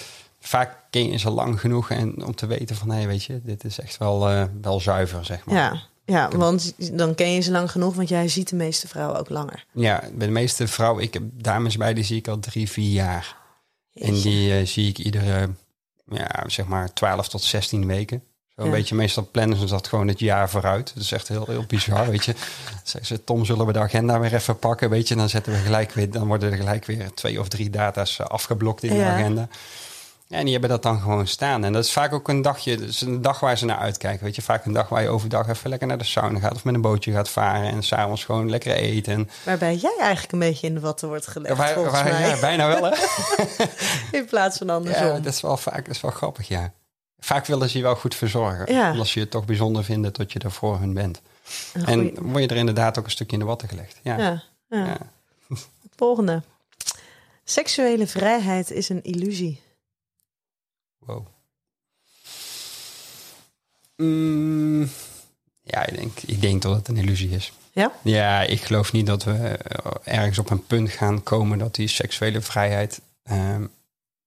[0.47, 3.63] vaak ken je ze lang genoeg en om te weten van, hé, weet je, dit
[3.63, 5.55] is echt wel, eh, wel zuiver, zeg maar.
[5.55, 9.19] Ja, ja, want dan ken je ze lang genoeg, want jij ziet de meeste vrouwen
[9.19, 9.65] ook langer.
[9.71, 12.91] Ja, bij de meeste vrouwen, ik heb dames bij, die zie ik al drie, vier
[12.91, 13.35] jaar.
[13.93, 14.29] En Jeetje.
[14.29, 15.49] die eh, zie ik iedere,
[16.11, 18.23] ja, zeg maar 12 tot 16 weken.
[18.55, 18.73] Zo een Ja.
[18.75, 20.91] beetje, meestal plannen ze dat gewoon het jaar vooruit.
[20.93, 22.33] Dat is echt heel, heel bizar, weet je.
[22.83, 25.15] Zeggen ze, Tom, zullen we de agenda weer even pakken, weet je.
[25.15, 28.25] Dan zetten we gelijk weer, dan worden er gelijk weer twee of drie data's eh,
[28.25, 29.47] afgeblokt in de agenda.
[30.29, 31.63] En die hebben dat dan gewoon staan.
[31.63, 34.23] En dat is vaak ook een dagje, een dag waar ze naar uitkijken.
[34.25, 36.63] Weet je, vaak een dag waar je overdag even lekker naar de sauna gaat of
[36.63, 37.69] met een bootje gaat varen.
[37.71, 39.13] En s'avonds gewoon lekker eten.
[39.13, 42.27] En, Waarbij jij eigenlijk een beetje in de watten wordt gelegd, waar- volgens waar- mij.
[42.29, 42.95] ja, bijna wel, hè?
[44.17, 45.05] In plaats van andersom.
[45.07, 46.73] Ja, dat is wel vaak, dat is wel grappig, ja.
[47.19, 48.73] Vaak willen ze je wel goed verzorgen.
[48.73, 48.91] Ja.
[48.91, 51.21] Als je het toch bijzonder vindt dat je er voor hun bent.
[51.73, 53.99] Een En goeie- word je er inderdaad ook een stukje in de watten gelegd.
[54.03, 54.17] Ja.
[54.17, 54.85] ja, ja.
[54.85, 54.97] Ja.
[55.95, 56.41] Volgende.
[57.43, 59.61] Seksuele vrijheid is een illusie.
[61.07, 61.27] Wow.
[63.95, 64.89] Mm,
[65.61, 67.51] ja, ik denk, ik denk dat het een illusie is.
[67.71, 67.91] Ja?
[68.01, 71.87] Ja, ik geloof niet dat we eh, ergens op een punt gaan komen dat die
[71.87, 73.65] seksuele vrijheid ehm,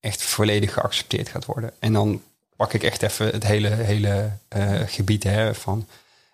[0.01, 1.73] echt volledig geaccepteerd gaat worden.
[1.79, 2.23] En dan
[2.57, 5.87] pak ik echt even het hele, hele eh, gebied hè, van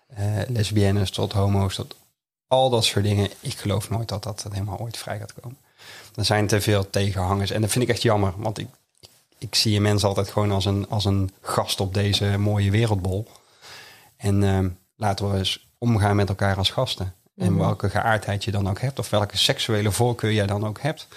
[0.07, 1.95] eh, lesbiennes tot homo's, tot
[2.47, 3.29] al dat soort dingen.
[3.39, 5.57] Ik geloof nooit dat dat helemaal ooit vrij gaat komen.
[6.15, 8.67] Er zijn te veel tegenhangers en dat vind ik echt jammer, want ik,
[9.37, 12.71] ik, ik zie je mensen altijd gewoon als een, als een gast op deze mooie
[12.71, 13.27] wereldbol.
[14.17, 17.13] En ehm, laten we eens omgaan met elkaar als gasten.
[17.35, 21.07] En welke geaardheid je dan ook hebt, of welke seksuele voorkeur jij dan ook hebt.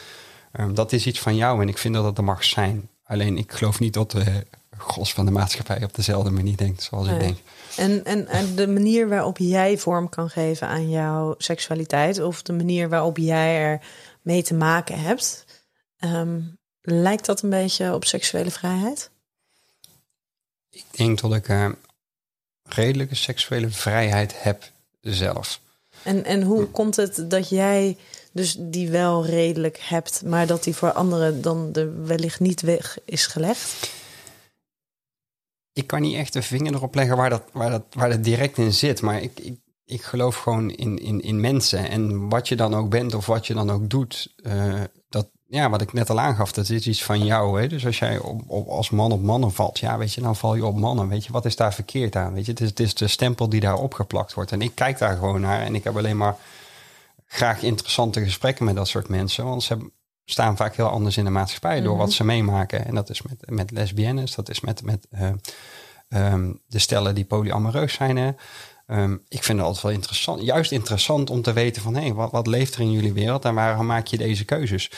[0.53, 2.89] Ehm, dat is iets van jou en ik vind dat het er mag zijn.
[3.05, 4.47] Alleen ik geloof niet dat de
[4.79, 7.21] gros van de maatschappij op dezelfde manier denkt zoals ik Nee.
[7.21, 7.39] denk.
[7.77, 12.53] En, en, en de manier waarop jij vorm kan geven aan jouw seksualiteit, of de
[12.53, 13.81] manier waarop jij er
[14.23, 15.45] mee te maken hebt,
[15.99, 16.41] ehm,
[16.81, 19.11] lijkt dat een beetje op seksuele vrijheid?
[20.71, 21.69] Ik denk dat ik eh,
[22.63, 25.61] redelijke seksuele vrijheid heb zelf.
[26.03, 27.97] En, en hoe komt het dat jij
[28.33, 32.99] dus die wel redelijk hebt, maar dat die voor anderen dan er wellicht niet weg
[33.05, 33.91] is gelegd?
[35.73, 38.59] ik kan niet echt de vinger erop leggen waar dat, waar dat, waar dat direct
[38.59, 39.03] in zit.
[39.03, 41.89] Maar ik, ik, ik geloof gewoon in, in, in mensen.
[41.91, 44.83] En wat je dan ook bent of wat je dan ook doet, eh,
[45.51, 47.61] ja, wat ik net al aangaf, dat is iets van jou.
[47.61, 47.67] Hè?
[47.67, 50.55] Dus als jij op, op, als man op mannen valt, ja, weet je, dan val
[50.55, 51.09] je op mannen.
[51.09, 52.33] Weet je, wat is daar verkeerd aan?
[52.35, 54.53] Weet je, het is, het is de stempel die daar opgeplakt wordt.
[54.53, 56.37] En ik kijk daar gewoon naar en ik heb alleen maar
[57.27, 59.45] graag interessante gesprekken met dat soort mensen.
[59.45, 59.91] Want ze
[60.25, 62.17] staan vaak heel anders in de maatschappij door wat Mhm.
[62.17, 62.87] ze meemaken.
[62.87, 65.31] En dat is met, met lesbiennes, dat is met, met eh,
[66.09, 68.17] ehm, de stellen die polyamoreus zijn.
[68.17, 68.31] Hè.
[68.87, 72.13] Ehm, ik vind het altijd wel interessant, juist interessant om te weten van hé, hey,
[72.13, 74.91] wat, wat leeft er in jullie wereld en waarom maak je deze keuzes?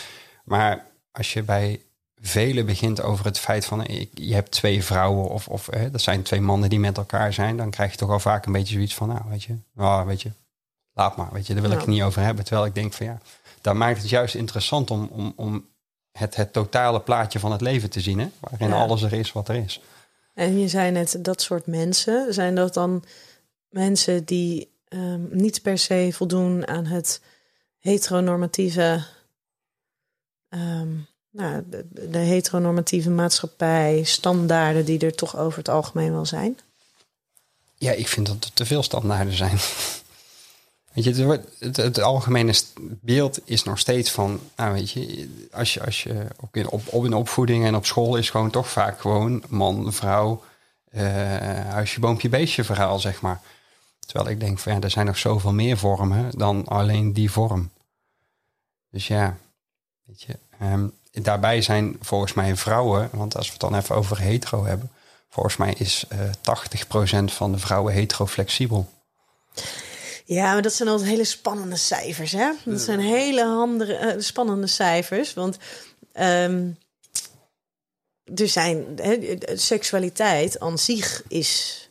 [0.44, 1.80] Maar als je bij
[2.20, 6.00] velen begint over het feit van ik, je hebt twee vrouwen of, of hè, dat
[6.00, 8.74] zijn twee mannen die met elkaar zijn, dan krijg je toch al vaak een beetje
[8.74, 10.30] zoiets van, nou weet je, nou, weet je,
[10.92, 12.44] laat maar, weet je, daar wil ik het niet over hebben.
[12.44, 13.18] Terwijl ik denk van ja,
[13.60, 15.66] dan maakt het juist interessant om, om, om
[16.12, 18.74] het, het totale plaatje van het leven te zien, hè, waarin Ja.
[18.82, 19.80] alles er is wat er is.
[20.34, 23.04] En je zei net, dat soort mensen, zijn dat dan
[23.68, 27.20] mensen die ehm, niet per se voldoen aan het
[27.78, 29.04] heteronormatieve,
[30.52, 30.88] ehm,
[31.30, 36.58] nou, de, heteronormatieve maatschappij, standaarden die er toch over het algemeen wel zijn?
[37.78, 39.58] Ja, ik vind dat er te veel standaarden zijn.
[40.92, 46.02] Weet je, het, algemene beeld is nog steeds van, nou weet je, als je, als
[46.02, 50.42] je op, op in opvoeding en op school is gewoon toch vaak gewoon man, vrouw,
[50.90, 51.04] eh,
[51.66, 53.40] huisje, boompje, beestje verhaal, zeg maar.
[54.06, 57.70] Terwijl ik denk van ja, er zijn nog zoveel meer vormen dan alleen die vorm.
[58.90, 59.36] Dus ja,
[60.04, 64.18] weet je, ehm, daarbij zijn volgens mij vrouwen, want als we het dan even over
[64.18, 64.90] hetero hebben,
[65.28, 68.90] volgens mij is eh 80% van de vrouwen hetero-flexibel.
[70.24, 72.50] Ja, maar dat zijn altijd hele spannende cijfers, hè?
[72.64, 75.56] Dat zijn hele andere, eh, spannende cijfers, want
[76.12, 76.70] ehm,
[78.34, 81.88] er zijn hè, seksualiteit aan zich is,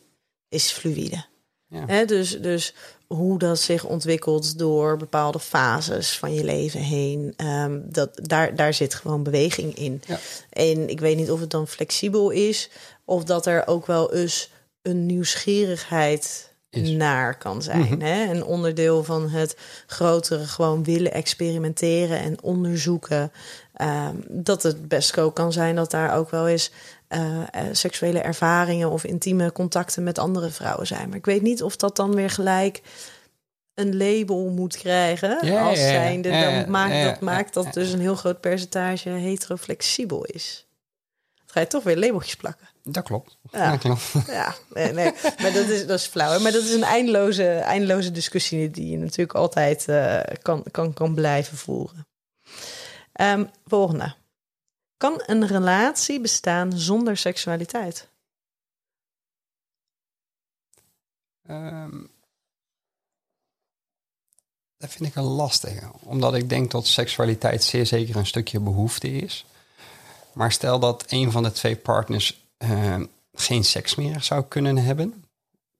[0.48, 1.24] is fluïde.
[1.66, 2.04] Ja.
[2.04, 2.74] Dus, dus
[3.12, 8.74] hoe dat zich ontwikkelt door bepaalde fases van je leven heen, ehm, dat, daar, daar
[8.74, 10.02] zit gewoon beweging in.
[10.06, 10.18] Ja.
[10.50, 12.70] En ik weet niet of het dan flexibel is,
[13.04, 14.50] of dat er ook wel eens
[14.82, 16.88] een nieuwsgierigheid Is.
[16.88, 17.80] naar kan zijn.
[17.80, 18.00] Mhm.
[18.00, 18.30] hè?
[18.30, 23.32] Een onderdeel van het grotere gewoon willen experimenteren en onderzoeken.
[23.72, 26.70] Ehm, dat het best ook kan zijn dat daar ook wel eens
[27.12, 31.08] eh, eh, seksuele ervaringen of intieme contacten met andere vrouwen zijn.
[31.08, 32.82] Maar ik weet niet of dat dan weer gelijk
[33.74, 35.84] een label moet krijgen Ja, als ja.
[35.88, 36.28] zijnde.
[36.28, 40.66] Ja, Dan maakt, dat maakt dat dus een heel groot percentage heteroflexibel is.
[41.36, 42.68] Dan ga je toch weer labeltjes plakken.
[42.82, 43.38] Dat klopt.
[43.50, 43.70] Ja.
[43.70, 44.12] Dat klopt.
[44.26, 45.12] Ja, nee, nee.
[45.40, 46.32] maar dat is, dat is flauw.
[46.32, 46.38] hè.
[46.38, 51.14] Maar dat is een eindeloze, eindeloze discussie die je natuurlijk altijd eh, kan, kan, kan
[51.14, 52.06] blijven voeren.
[53.12, 54.14] Ehm, volgende.
[55.02, 58.08] Kan een relatie bestaan zonder seksualiteit?
[61.42, 61.90] Ehm,
[64.76, 65.90] dat vind ik een lastige.
[66.00, 69.44] Omdat ik denk dat seksualiteit zeer zeker een stukje behoefte is.
[70.32, 75.24] Maar stel dat een van de twee partners ehm, geen seks meer zou kunnen hebben.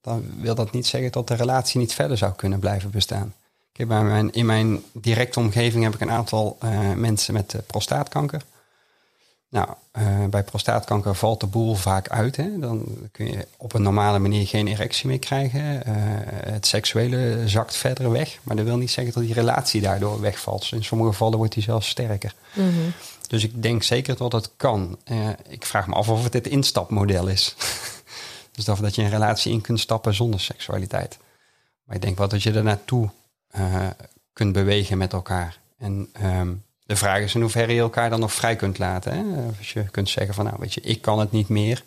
[0.01, 3.33] Dan wil dat niet zeggen dat de relatie niet verder zou kunnen blijven bestaan.
[3.71, 8.43] Bij mijn, in mijn directe omgeving heb ik een aantal eh, mensen met eh, prostaatkanker.
[9.53, 12.35] Nou, eh, bij prostaatkanker valt de boel vaak uit.
[12.35, 12.59] Hè?
[12.59, 15.85] Dan kun je op een normale manier geen erectie meer krijgen.
[15.85, 15.93] Eh,
[16.53, 18.39] het seksuele zakt verder weg.
[18.43, 20.71] Maar dat wil niet zeggen dat die relatie daardoor wegvalt.
[20.71, 22.35] In sommige gevallen wordt die zelfs sterker.
[23.27, 24.97] Dus ik denk zeker dat het kan.
[25.03, 27.55] Eh, ik vraag me af of het het instapmodel is.
[28.55, 31.17] dus of dat je een relatie in kunt stappen zonder seksualiteit.
[31.83, 33.09] Maar ik denk wel dat je er naartoe
[34.33, 35.59] kunt bewegen met elkaar.
[35.77, 36.53] En ehm,
[36.85, 39.13] de vraag is in hoeverre je elkaar dan nog vrij kunt laten.
[39.13, 39.47] Hè?
[39.57, 41.83] Als je kunt zeggen van nou weet je, ik kan het niet meer.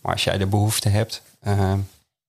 [0.00, 1.78] Maar als jij de behoefte hebt, ehm,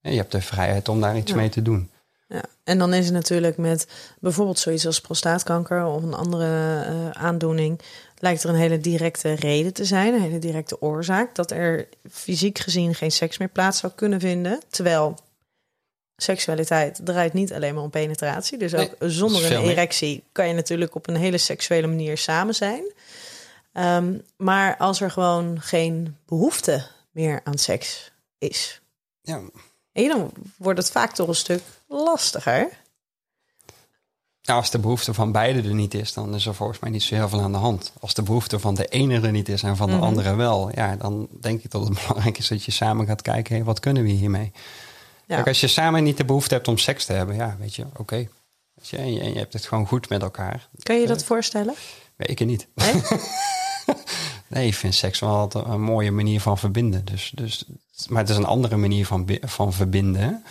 [0.01, 1.37] je hebt de vrijheid om daar iets Ja.
[1.37, 1.89] mee te doen.
[2.27, 2.41] Ja.
[2.63, 3.87] En dan is het natuurlijk met
[4.19, 7.79] bijvoorbeeld zoiets als prostaatkanker of een andere eh, aandoening,
[8.19, 12.59] lijkt er een hele directe reden te zijn, een hele directe oorzaak, dat er fysiek
[12.59, 14.59] gezien geen seks meer plaats zou kunnen vinden.
[14.69, 15.17] Terwijl
[16.17, 18.57] seksualiteit draait niet alleen maar om penetratie.
[18.57, 22.55] Dus ook Nee, zonder een erectie kan je natuurlijk op een hele seksuele manier samen
[22.55, 22.83] zijn.
[23.73, 28.81] Ehm, maar als er gewoon geen behoefte meer aan seks is,
[29.21, 29.41] Ja,
[29.91, 32.69] en dan wordt het vaak toch een stuk lastiger.
[34.41, 37.03] Nou, als de behoefte van beide er niet is, dan is er volgens mij niet
[37.03, 37.91] zo heel veel aan de hand.
[37.99, 40.03] Als de behoefte van de ene er niet is en van de Mhm.
[40.03, 43.63] andere wel, ja, dan denk ik dat het belangrijk is dat je samen gaat kijken,
[43.63, 44.51] wat kunnen we hiermee?
[45.27, 45.35] Ja.
[45.35, 47.85] Kijk, als je samen niet de behoefte hebt om seks te hebben, ja, weet je,
[47.97, 48.27] oké.
[48.81, 50.67] Je, en je, en je hebt het gewoon goed met elkaar.
[50.83, 51.73] Kan je dat voorstellen?
[52.15, 52.67] Weet ik niet.
[52.75, 52.93] Nee?
[54.47, 57.05] Nee, ik vind seks wel altijd een mooie manier van verbinden.
[57.05, 57.65] Dus, dus,
[58.09, 60.43] maar het is een andere manier van, van verbinden.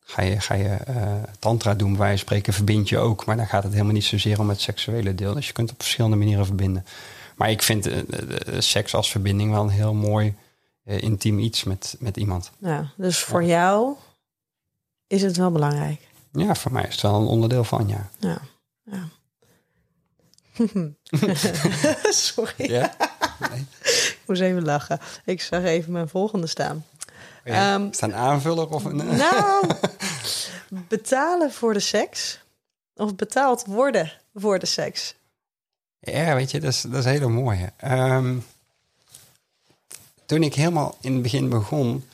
[0.00, 3.24] Ga je, ga je eh, tantra doen, waar je spreken, verbind je ook.
[3.24, 5.34] Maar dan gaat het helemaal niet zozeer om het seksuele deel.
[5.34, 6.86] Dus je kunt op verschillende manieren verbinden.
[7.36, 7.98] Maar ik vind eh,
[8.58, 10.34] seks als verbinding wel een heel mooi
[10.84, 12.50] eh, intiem iets met, met iemand.
[12.58, 13.96] Ja, dus voor jou
[15.06, 16.00] is het wel belangrijk.
[16.32, 18.10] Ja, voor mij is het wel een onderdeel van, ja.
[18.18, 18.38] Ja.
[18.82, 19.08] ja.
[22.10, 22.94] Sorry, Ja?
[23.84, 24.98] ik moest even lachen.
[25.24, 26.84] Ik zag even mijn volgende staan.
[27.44, 27.74] ja.
[27.74, 28.96] Ehm, is dat een aanvuller of een...
[28.96, 29.66] Nou,
[30.88, 32.40] betalen voor de seks
[32.94, 35.14] of betaald worden voor de seks?
[35.98, 37.72] Ja, weet je, dat is, dat is een hele mooie.
[37.76, 38.36] Ehm,
[40.26, 42.04] toen ik helemaal in het begin begon,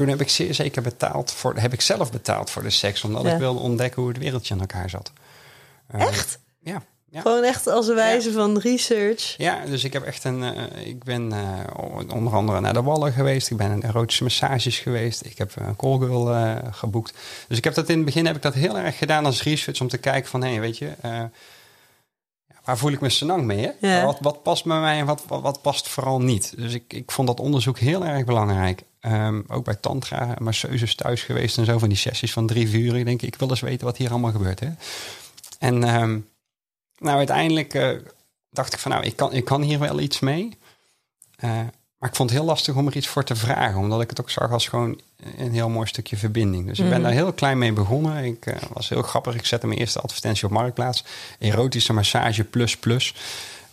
[0.00, 3.22] toen heb ik zeer zeker betaald voor, heb ik zelf betaald voor de seks, omdat
[3.22, 3.32] Ja.
[3.32, 5.12] ik wilde ontdekken hoe het wereldje in elkaar zat.
[5.86, 6.38] Eh, Echt?
[6.60, 6.82] Ja.
[7.10, 7.20] Ja.
[7.20, 9.34] Gewoon echt als een wijze van research.
[9.36, 10.42] Ja, dus ik heb echt een.
[10.42, 13.50] eh, ik ben eh, onder andere naar de Wallen geweest.
[13.50, 15.24] Ik ben in erotische massages geweest.
[15.24, 17.12] Ik heb een callgirl eh geboekt.
[17.48, 19.80] Dus ik heb dat in het begin heb ik dat heel erg gedaan als research
[19.80, 20.90] om te kijken van hé, weet je,
[22.70, 23.66] waar voel ik me senang mee?
[23.66, 23.88] Hè?
[23.88, 24.04] Ja.
[24.04, 26.52] Wat, wat past bij mij en wat, wat, wat past vooral niet?
[26.56, 28.82] Dus ik, ik vond dat onderzoek heel erg belangrijk.
[29.00, 32.80] Ehm, ook bij tantra, masseuses thuis geweest en zo van die sessies van drie, vier
[32.80, 32.96] uur.
[32.96, 34.60] Ik denk, ik wil eens weten wat hier allemaal gebeurt.
[34.60, 34.68] Hè?
[35.58, 36.18] En ehm,
[36.98, 37.90] nou, uiteindelijk eh,
[38.50, 40.58] dacht ik van nou, ik kan, ik kan hier wel iets mee.
[41.36, 41.60] Eh,
[42.00, 44.20] maar ik vond het heel lastig om er iets voor te vragen, omdat ik het
[44.20, 45.00] ook zag als gewoon
[45.36, 46.66] een heel mooi stukje verbinding.
[46.66, 47.02] Dus ik ben Mhm.
[47.02, 48.24] daar heel klein mee begonnen.
[48.24, 49.34] Ik eh, was heel grappig.
[49.34, 51.04] Ik zette mijn eerste advertentie op Marktplaats.
[51.38, 53.14] Erotische massage plus plus.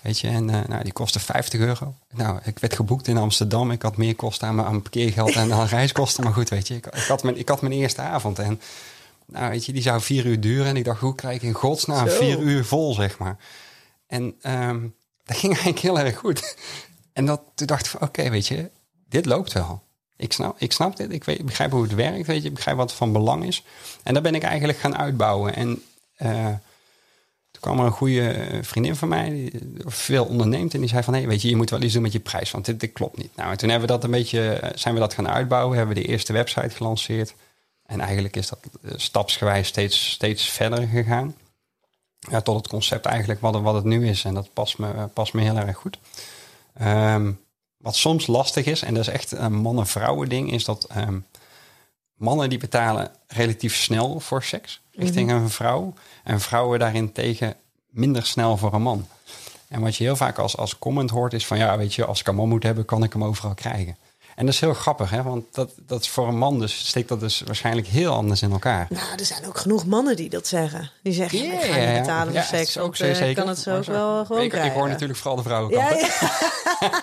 [0.02, 1.94] Weet je, en eh, nou, die kostte 50 euro.
[2.14, 3.72] Nou, ik werd geboekt in Amsterdam.
[3.72, 6.24] Ik had meer kosten aan mijn, aan parkeergeld en aan reiskosten.
[6.24, 8.40] Maar goed, weet je, ik, ik, had mijn, ik had mijn eerste avond.
[8.40, 8.62] En
[9.26, 10.66] nou, weet je, die zou vier uur duren.
[10.66, 12.16] En ik dacht, hoe krijg ik in godsnaam Zo.
[12.16, 13.38] vier uur vol, zeg maar.
[14.08, 14.80] En ehm,
[15.26, 16.56] dat ging eigenlijk heel erg goed.
[17.18, 18.70] En dat, toen dacht ik van, oké, weet je,
[19.10, 19.84] dit loopt wel.
[20.18, 22.54] Ik snap, ik snap dit, ik, weet, ik begrijp hoe het werkt, weet je, ik
[22.54, 23.64] begrijp wat van belang is.
[24.04, 25.56] En daar ben ik eigenlijk gaan uitbouwen.
[25.56, 25.84] En
[26.16, 26.46] eh,
[27.52, 29.52] toen kwam er een goede vriendin van mij, die
[29.86, 30.74] veel onderneemt.
[30.74, 32.52] En die zei van, hé, weet je, je moet wel iets doen met je prijs,
[32.52, 33.36] want dit, klopt niet.
[33.36, 35.96] Nou, en toen hebben we dat een beetje, eh, zijn we dat gaan uitbouwen, hebben
[35.96, 37.34] we de eerste website gelanceerd.
[37.86, 41.36] En eigenlijk is dat eh, stapsgewijs steeds, steeds verder gegaan.
[42.20, 44.24] Ja, tot het concept eigenlijk wat, wat het nu is.
[44.24, 45.98] En dat past me, past me heel erg goed.
[46.78, 47.32] Ehm,
[47.78, 51.20] wat soms lastig is, en dat is echt een mannen-vrouwen ding, is dat ehm,
[52.14, 55.94] mannen die betalen relatief snel voor seks richting een vrouw.
[56.24, 57.56] En vrouwen daarentegen
[57.90, 59.08] minder snel voor een man.
[59.68, 62.20] En wat je heel vaak als, als comment hoort is van ja, weet je, als
[62.20, 63.98] ik een man moet hebben, kan ik hem overal krijgen.
[64.38, 65.24] En dat is heel grappig, hè?
[65.24, 68.52] want dat, dat is voor een man dus steekt dat dus waarschijnlijk heel anders in
[68.52, 68.88] elkaar.
[68.90, 70.92] Nou, er zijn ook genoeg mannen die dat zeggen.
[71.04, 72.68] Die zeggen, ja, ik ga niet betalen voor Ja, seks.
[72.70, 73.30] is ook eh, zeker.
[73.30, 74.80] ik kan het zo ook wel gewoon ik, ik krijgen.
[74.80, 76.00] hoor natuurlijk vooral de vrouwenkant.
[76.00, 76.08] ja,
[76.80, 77.02] ja.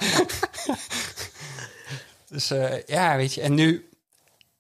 [2.29, 3.89] Dus eh, ja, weet je, en nu,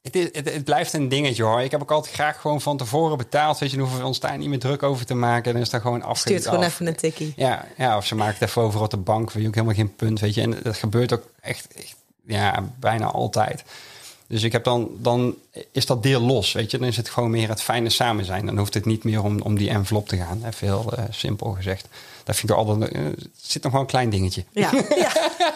[0.03, 1.61] het, is, het, het blijft een dingetje hoor.
[1.63, 3.59] Ik heb ook altijd graag gewoon van tevoren betaald.
[3.59, 5.53] Weet je, dan hoeven we ons daar niet meer druk over te maken.
[5.53, 6.19] Dan is dat gewoon af.
[6.19, 7.33] Stuurt gewoon even een tikkie.
[7.37, 9.33] Ja, ja, of ze maakt het even over op de bank.
[9.33, 10.41] Weet je ook helemaal geen punt, weet je.
[10.43, 13.65] En dat gebeurt ook echt, echt ja, bijna altijd.
[14.27, 15.35] Dus ik heb dan, dan
[15.73, 16.79] is dat deel los, weet je.
[16.79, 18.47] Dan is het gewoon meer het fijne samen zijn.
[18.47, 20.45] Dan hoeft het niet meer om, om die envelop te gaan.
[20.45, 21.89] Even heel eh, simpel gezegd.
[22.25, 24.45] Dat vind ik altijd, eh, het zit nog wel een klein dingetje.
[24.53, 25.13] Ja, ja,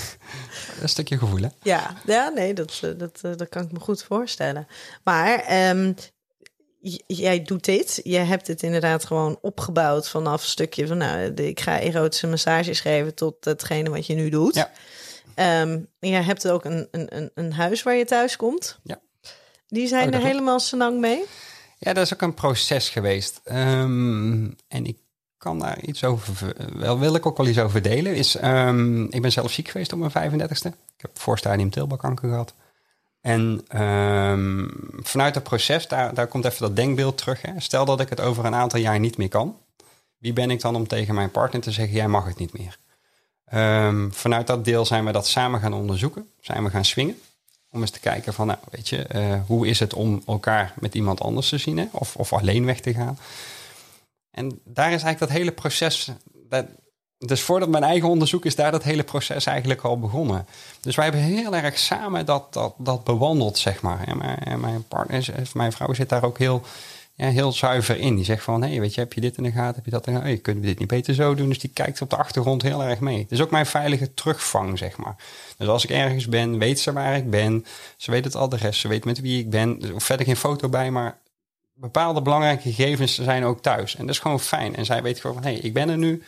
[0.82, 1.48] Een stukje gevoel, hè?
[1.62, 1.96] ja.
[2.06, 4.66] ja nee, dat, eh, dat, eh, dat kan ik me goed voorstellen.
[5.04, 5.92] Maar ehm,
[7.06, 8.00] jij doet dit.
[8.02, 10.96] Je hebt het inderdaad gewoon opgebouwd vanaf een stukje van...
[10.96, 14.54] nou, ik ga erotische massages geven tot hetgene wat je nu doet.
[14.54, 14.70] Ja.
[15.40, 18.78] Ehm, je hebt ook een, een, een, huis waar je thuis komt.
[18.82, 19.00] Ja.
[19.68, 21.24] Die Oh, zijn dat er helemaal senang mee.
[21.78, 23.40] Ja, dat is ook een proces geweest.
[23.44, 24.96] Ehm, en ik
[25.38, 28.14] kan daar iets over, ver- wel wil ik ook wel iets over delen.
[28.14, 30.68] Is, ehm, ik ben zelf ziek geweest op mijn 35ste.
[30.68, 32.54] Ik heb voorstadium teelbalkanker gehad.
[33.20, 33.64] En
[35.02, 37.42] vanuit het proces, daar, daar komt even dat denkbeeld terug.
[37.42, 37.52] Hè.
[37.56, 39.58] Stel dat ik het over een aantal jaar niet meer kan.
[40.18, 42.78] Wie ben ik dan om tegen mijn partner te zeggen, jij mag het niet meer?
[43.50, 46.28] Ehm, vanuit dat deel zijn we dat samen gaan onderzoeken.
[46.40, 47.20] Zijn we gaan swingen.
[47.70, 50.94] Om eens te kijken van, nou, weet je, eh, hoe is het om elkaar met
[50.94, 51.78] iemand anders te zien?
[51.78, 51.86] Hè?
[51.90, 53.18] Of, of alleen weg te gaan.
[54.30, 56.10] En daar is eigenlijk dat hele proces...
[56.48, 56.66] Dat,
[57.18, 60.46] dus voordat mijn eigen onderzoek is daar dat hele proces eigenlijk al begonnen.
[60.80, 64.16] Dus wij hebben heel erg samen dat, dat, dat bewandeld, zeg maar.
[64.16, 66.62] Mijn, en mijn partner, mijn vrouw zit daar ook heel,
[67.28, 68.16] heel zuiver in.
[68.16, 69.74] Die zegt van, hé, weet je, heb je dit in de gaten?
[69.74, 70.40] Heb je dat in de gaten?
[70.42, 71.48] Hey, we dit niet beter zo doen?
[71.48, 73.26] Dus die kijkt op de achtergrond heel erg mee.
[73.28, 75.16] Dus ook mijn veilige terugvang, zeg maar.
[75.56, 77.64] Dus als ik ergens ben, weet ze waar ik ben.
[77.96, 79.82] Ze weet het adres, ze weet met wie ik ben.
[79.82, 81.18] Er hoeft verder geen foto bij, maar
[81.74, 83.96] bepaalde belangrijke gegevens zijn ook thuis.
[83.96, 84.76] En dat is gewoon fijn.
[84.76, 86.22] En zij weet gewoon van, hé, hey, ik ben er nu.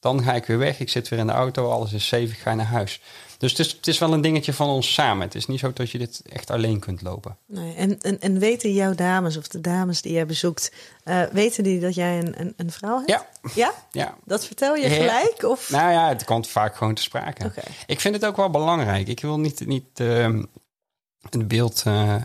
[0.00, 0.80] Dan ga ik weer weg.
[0.80, 1.70] Ik zit weer in de auto.
[1.70, 2.22] Alles is safe.
[2.22, 3.00] Ik ga naar huis.
[3.42, 5.26] Dus het is, het is wel een dingetje van ons samen.
[5.26, 7.36] Het is niet zo dat je dit echt alleen kunt lopen.
[7.46, 10.72] Nee, en, en, en weten jouw dames of de dames die jij bezoekt,
[11.04, 13.10] eh, weten die dat jij een, een, een vrouw hebt?
[13.10, 13.26] Ja.
[13.54, 13.72] Ja?
[13.90, 14.14] Ja.
[14.24, 14.94] Dat vertel je Ja.
[14.94, 15.42] gelijk?
[15.42, 15.70] Of?
[15.70, 17.44] Nou ja, het komt vaak gewoon te sprake.
[17.44, 17.62] Oké.
[17.86, 19.08] Ik vind het ook wel belangrijk.
[19.08, 20.42] Ik wil niet, niet ehm,
[21.30, 22.22] een beeld eh, eh,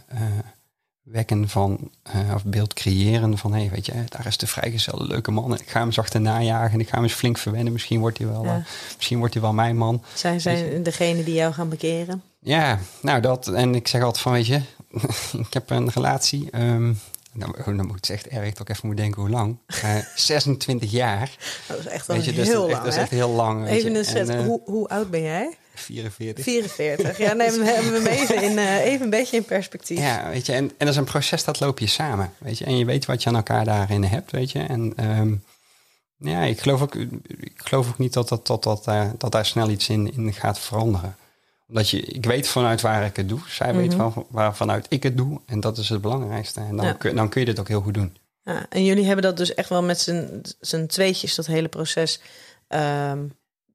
[1.12, 5.04] wekken van, eh, of beeld creëren van, hé, hey, weet je, daar is de vrijgezelle
[5.08, 5.54] leuke man.
[5.54, 7.74] Ik ga hem zacht najagen en ik ga hem eens flink verwennen.
[7.74, 8.56] Misschien wordt hij wel, Ja.
[8.56, 8.62] eh,
[8.96, 10.04] misschien wordt hij wel mijn man.
[10.14, 12.22] Zij zijn degene die jou gaan bekeren?
[12.40, 13.48] Ja, nou dat.
[13.48, 14.62] En ik zeg altijd van, weet je,
[15.48, 16.48] ik heb een relatie.
[16.52, 16.94] ehm
[17.34, 19.58] nou, dan moet het echt erg dat ik even moet denken hoe lang.
[19.68, 21.36] Eh, 26 jaar.
[21.68, 23.10] Dat is echt wel Weet je, dus heel dat, is lang, echt, dat is echt
[23.12, 23.68] heel lang.
[23.68, 24.30] Even een set.
[24.30, 25.58] En, eh, hoe, hoe oud ben jij?
[25.80, 26.44] 44.
[26.44, 27.18] 44.
[27.18, 30.00] Ja, neem hebben we hem even, in, eh, even een beetje in perspectief.
[30.00, 32.66] Ja, weet je, en, en dat is een proces dat loop je samen, weet je.
[32.66, 34.60] En je weet wat je aan elkaar daarin hebt, weet je.
[34.60, 35.34] En ehm,
[36.18, 39.46] ja, ik geloof ook, ik geloof ook niet dat, dat, dat, dat, daar dat daar
[39.46, 41.16] snel iets in, in gaat veranderen.
[41.70, 43.40] Omdat je, ik weet vanuit waar ik het doe.
[43.48, 44.12] Zij weet Mhm.
[44.12, 45.42] van, waar vanuit ik het doe.
[45.46, 46.60] En dat is het belangrijkste.
[46.60, 46.94] En dan, Ja.
[46.94, 48.18] kun, dan kun je dit ook heel goed doen.
[48.44, 50.00] Ja, en jullie hebben dat dus echt wel met
[50.60, 52.20] z'n tweetjes, dat hele proces,
[52.68, 53.20] ehm,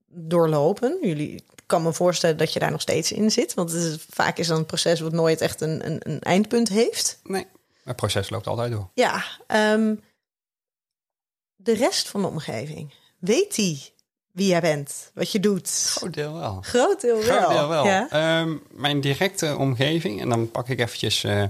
[0.09, 0.99] doorlopen.
[1.03, 3.55] Jullie kan me voorstellen dat je daar nog steeds in zit.
[3.55, 6.69] Want het is, vaak is dan een proces wat nooit echt een, een, een eindpunt
[6.69, 7.21] heeft.
[7.23, 7.47] Nee,
[7.85, 8.91] het proces loopt altijd door.
[8.95, 9.95] Ja, ehm,
[11.57, 13.93] de rest van de omgeving, weet die
[14.33, 15.93] wie jij bent, wat je doet?
[15.97, 16.59] Groot deel wel.
[16.63, 17.39] Groot deel wel.
[17.39, 17.85] Groot deel wel.
[17.85, 18.09] Ja?
[18.11, 21.45] Ehm, mijn directe omgeving, en dan pak ik eventjes eh,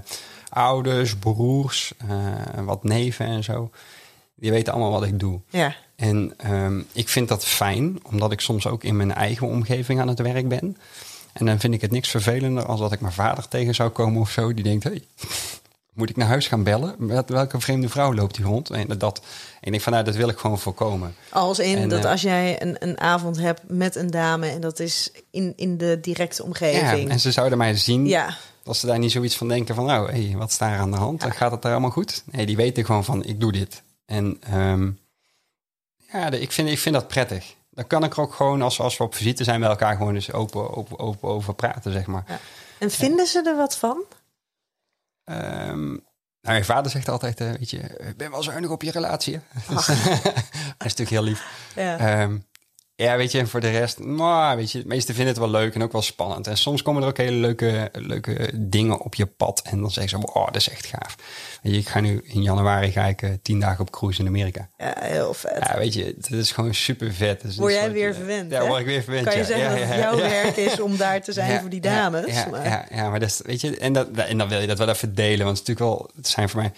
[0.49, 3.69] ouders, broers, eh, wat neven en zo.
[4.43, 5.39] Die weten allemaal wat ik doe.
[5.49, 5.75] ja.
[5.95, 10.07] En ehm, ik vind dat fijn, omdat ik soms ook in mijn eigen omgeving aan
[10.07, 10.77] het werk ben.
[11.33, 14.21] En dan vind ik het niks vervelender als dat ik mijn vader tegen zou komen
[14.21, 14.53] of zo.
[14.53, 15.03] Die denkt, hey,
[15.93, 16.95] moet ik naar huis gaan bellen?
[16.97, 18.69] Met welke vreemde vrouw loopt hier rond?
[18.69, 19.25] En dat, en
[19.61, 21.15] ik denk van, nou, dat wil ik gewoon voorkomen.
[21.29, 24.61] Als in En, dat eh, als jij een, een avond hebt met een dame en
[24.61, 27.09] dat is in, in de directe Ja, omgeving.
[27.09, 30.11] en ze zouden mij zien, Ja, als ze daar niet zoiets van denken van, nou,
[30.11, 31.23] hey, wat is daar aan de hand?
[31.23, 32.23] Gaat het daar allemaal goed?
[32.31, 33.81] Nee, die weten gewoon van, ik doe dit.
[34.05, 34.91] En ehm,
[36.11, 37.55] ja, ik vind, ik vind dat prettig.
[37.69, 40.15] Dan kan ik er ook gewoon, als, als we op visite zijn, met elkaar gewoon
[40.15, 42.41] eens open, open, open over praten, zeg maar.
[42.79, 44.03] En vinden ze er wat van?
[45.23, 46.01] Ehm, nou,
[46.41, 49.41] mijn vader zegt altijd, eh, weet je, ik ben wel zuinig op je relatie.
[49.47, 49.85] hè." Ach.
[50.77, 51.71] dat is natuurlijk heel lief.
[51.75, 51.97] Ja.
[51.97, 52.37] Ehm,
[52.95, 55.51] ja, weet je, en voor de rest, maar weet je, de meesten vinden het wel
[55.51, 56.47] leuk en ook wel spannend.
[56.47, 59.61] En soms komen er ook hele leuke, leuke dingen op je pad.
[59.65, 61.15] En dan zeggen ze, oh, dat is echt gaaf.
[61.61, 64.27] Weet je, ik ga nu in januari ga ik eh, tien dagen op cruise in
[64.27, 64.69] Amerika.
[64.77, 65.57] ja, heel vet.
[65.59, 67.41] Ja, weet je, het is gewoon super vet.
[67.41, 69.25] Dus Word jij weer eh, verwend, Ja, word ik weer verwend.
[69.25, 69.45] kan je ja.
[69.45, 72.33] zeggen Ja, dat jouw werk is om daar te zijn voor die dames?
[72.33, 74.67] Ja, maar, ja, ja, maar dat is, weet je, en, dat, en dan wil je
[74.67, 75.45] dat wel even delen.
[75.45, 76.71] Want het, is natuurlijk wel, het zijn voor mij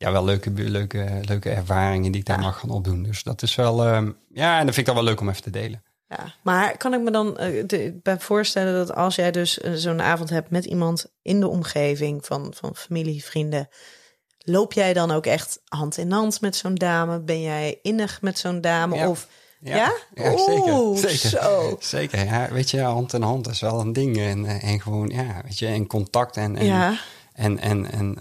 [0.00, 2.44] ja, wel leuke, leuke, leuke ervaringen die ik daar Ja.
[2.44, 3.02] mag gaan opdoen.
[3.02, 5.42] Dus dat is wel, ehm, ja, en dat vind ik dan wel leuk om even
[5.42, 5.82] te delen.
[6.08, 6.34] ja.
[6.42, 10.02] maar kan ik me dan eh, de- bij voorstellen dat als jij dus eh, zo'n
[10.02, 13.68] avond hebt met iemand in de omgeving van, van familie, vrienden,
[14.38, 17.20] loop jij dan ook echt hand in hand met zo'n dame?
[17.20, 18.96] Ben jij innig met zo'n dame?
[18.96, 19.08] Ja.
[19.08, 19.28] Of
[19.62, 19.92] Ja, Ja?
[20.14, 21.10] ja Oeh, zeker.
[21.18, 21.38] Zeker.
[21.40, 21.76] zo.
[21.80, 22.24] zeker.
[22.24, 24.18] Ja, weet je, hand in hand is wel een ding.
[24.18, 26.94] En, eh, en gewoon, ja, weet je, in contact en, en, ja,
[27.32, 28.18] en, en, en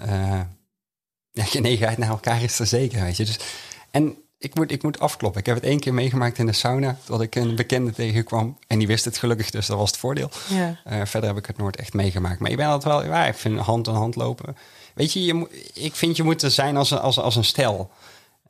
[1.39, 3.25] ja, genegenheid naar elkaar is er zeker, weet je.
[3.25, 3.39] Dus,
[3.91, 5.39] en ik moet, ik moet afkloppen.
[5.39, 8.57] Ik heb het één keer meegemaakt in de sauna, dat ik een bekende tegenkwam.
[8.67, 10.29] En die wist het gelukkig, dus dat was het voordeel.
[10.49, 10.79] ja.
[10.83, 12.39] Eh, verder heb ik het nooit echt meegemaakt.
[12.39, 14.57] Maar ik ben altijd wel, ja, ik vind hand in hand lopen.
[14.93, 17.45] Weet je, je moet, ik vind je moet er zijn als een, als, als een
[17.45, 17.91] stel.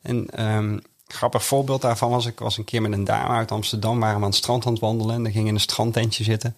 [0.01, 3.99] En ehm, grappig voorbeeld daarvan was, ik was een keer met een dame uit Amsterdam,
[3.99, 5.15] waren we aan het strand aan het wandelen.
[5.15, 6.55] En dan ging in een strandtentje zitten.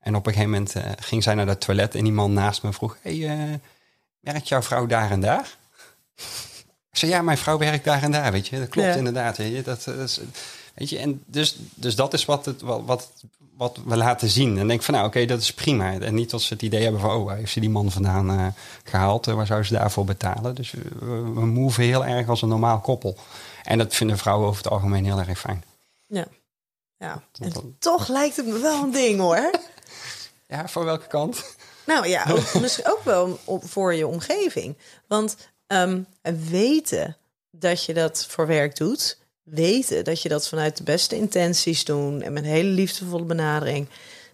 [0.00, 2.62] En op een gegeven moment eh, ging zij naar het toilet en die man naast
[2.62, 3.54] me vroeg, hey, eh,
[4.20, 5.60] werkt jouw vrouw daar en daar?
[6.90, 8.58] Ik zei, ja, mijn vrouw werkt daar en daar, weet je.
[8.58, 8.94] Dat klopt Ja.
[8.94, 9.36] inderdaad.
[9.36, 9.62] Weet je.
[9.62, 10.20] Dat, dat is,
[10.74, 13.10] weet je, en dus, dus dat is wat, het, wat, wat,
[13.56, 14.58] wat we laten zien.
[14.58, 15.98] En denk van, nou oké, dat is prima.
[16.00, 18.30] En niet als ze het idee hebben van, oh, waar heeft ze die man vandaan
[18.30, 18.46] eh,
[18.84, 19.26] gehaald?
[19.26, 20.54] Eh, waar zou ze daarvoor betalen?
[20.54, 23.16] Dus we, we, we moven heel erg als een normaal koppel.
[23.62, 25.64] En dat vinden vrouwen over het algemeen heel erg fijn.
[26.06, 26.26] ja.
[26.98, 27.22] ja.
[27.38, 29.50] En Dat- toch lijkt het me wel een ding hoor.
[30.46, 31.56] Ja, voor welke kant?
[31.86, 34.76] Nou ja, ook, misschien ook wel voor je omgeving.
[35.08, 35.36] Want
[35.72, 36.02] ehm,
[36.50, 37.16] weten
[37.50, 42.22] dat je dat voor werk doet, weten dat je dat vanuit de beste intenties doet
[42.22, 43.88] en met een hele liefdevolle benadering,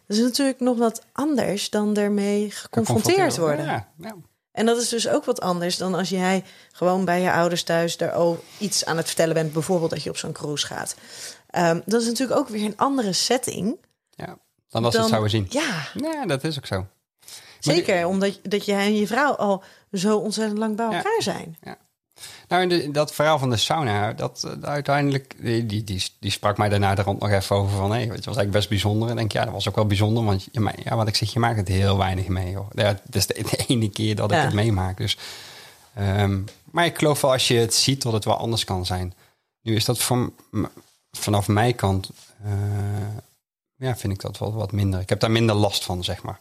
[0.06, 3.64] dat is natuurlijk nog wat anders dan daarmee geconfronteerd worden.
[3.64, 4.16] Ja, ja.
[4.52, 7.96] En dat is dus ook wat anders dan als jij gewoon bij je ouders thuis
[7.96, 10.96] daar ook iets aan het vertellen bent, bijvoorbeeld dat je op zo'n cruise gaat.
[11.50, 13.76] Ehm, dat is natuurlijk ook weer een andere setting.
[14.10, 14.38] ja.
[14.70, 15.46] Dan als ze dan, het zouden zien.
[15.62, 16.86] Ja, Ja, dat is ook zo.
[17.58, 18.06] Zeker.
[18.06, 19.62] Omdat dat jij en je vrouw al
[19.92, 20.96] zo ontzettend lang bij Ja.
[20.96, 21.56] elkaar zijn.
[22.48, 26.30] Nou, en de- dat verhaal van de sauna, dat eh, uiteindelijk, die, die, die, die
[26.30, 29.06] sprak mij daarna de rond nog even over van, hé, het was eigenlijk best bijzonder.
[29.08, 31.32] En ik denk, ja, dat was ook wel bijzonder, want je, ja, wat ik zeg,
[31.32, 32.56] je maakt het heel weinig mee.
[32.56, 32.68] Hoor.
[32.74, 34.44] Ja, het is de, de ene keer dat ik Ja.
[34.44, 34.96] het meemaak.
[34.96, 35.16] Dus,
[35.94, 39.14] ehm, maar ik geloof wel als je het ziet dat het wel anders kan zijn.
[39.62, 40.32] Nu is dat van,
[41.10, 42.10] vanaf mijn kant,
[42.44, 42.52] eh,
[43.76, 45.00] ja, vind ik dat wel wat minder.
[45.00, 46.38] Ik heb daar minder last van, zeg maar.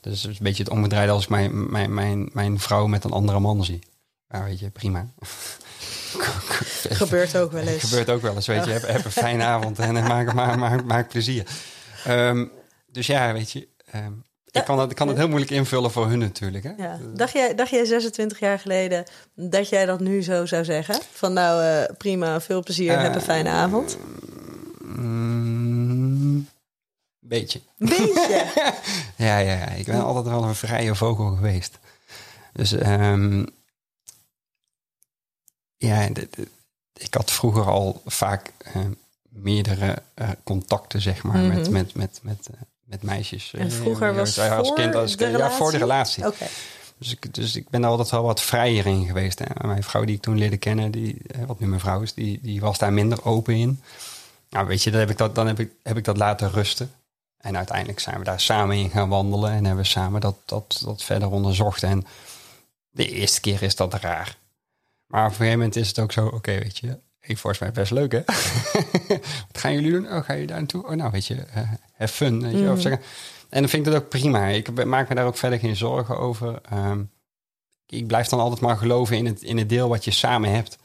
[0.00, 3.04] Dus het is een beetje het omgedraaide als ik mijn, mijn, mijn, mijn vrouw met
[3.04, 3.78] een andere man zie.
[4.28, 5.06] Ja, weet je, prima.
[6.90, 7.82] Gebeurt ook wel eens.
[7.82, 8.70] Gebeurt ook wel eens, weet je.
[8.70, 11.46] Heb, heb een fijne avond en eh, maak, maak, maak, maak plezier.
[12.04, 12.46] Ehm,
[12.86, 13.68] dus ja, weet je.
[13.90, 14.12] ehm,
[14.50, 16.64] ik, kan het, ik kan heel moeilijk invullen voor hun natuurlijk.
[16.64, 16.70] Hè?
[16.76, 16.98] Ja.
[17.14, 20.98] Dacht, jij, dacht jij 26 jaar geleden dat jij dat nu zo zou zeggen?
[21.12, 23.98] Van nou, eh, prima, veel plezier, heb een fijne avond.
[24.82, 25.59] Mm,
[27.20, 27.60] beetje.
[27.76, 28.46] Beetje.
[29.16, 31.78] Ja, ja, ja, ik ben altijd wel een vrije vogel geweest.
[32.52, 33.44] Dus ehm,
[35.76, 36.08] ja,
[36.92, 38.80] ik had vroeger al vaak eh,
[39.28, 41.72] meerdere eh, contacten, zeg maar, met, Mhm.
[41.72, 43.52] met, met, met, eh, met meisjes.
[43.54, 46.26] En vroeger was als kind, als de Ja, voor de relatie.
[46.26, 46.46] Oké.
[46.98, 49.38] Dus, ik, dus ik ben daar altijd wel wat vrijer in geweest.
[49.38, 49.66] Hè.
[49.66, 51.16] Mijn vrouw die ik toen leerde kennen, die,
[51.46, 53.82] wat nu mijn vrouw is, die, die was daar minder open in.
[54.50, 56.92] Nou, weet je, dan heb ik dat, dan heb ik, heb ik dat laten rusten.
[57.40, 60.80] En uiteindelijk zijn we daar samen in gaan wandelen en hebben we samen dat, dat,
[60.84, 61.82] dat verder onderzocht.
[61.82, 62.06] En
[62.90, 64.36] de eerste keer is dat raar.
[65.06, 67.72] Maar op een gegeven moment is het ook zo, oké, weet je, ik volgens mij
[67.72, 68.22] best leuk, hè?
[69.48, 70.12] Wat gaan jullie doen?
[70.12, 70.84] Oh, ga je daar naartoe?
[70.86, 71.62] Oh, nou, weet je, eh
[71.96, 72.42] have fun.
[72.42, 72.72] Weet je, Mhm.
[72.72, 73.02] of zeggen.
[73.48, 74.46] En dan vind ik dat ook prima.
[74.46, 76.60] Ik maak me daar ook verder geen zorgen over.
[76.70, 77.02] Ehm,
[77.86, 80.78] ik blijf dan altijd maar geloven in het, in het deel wat je samen hebt.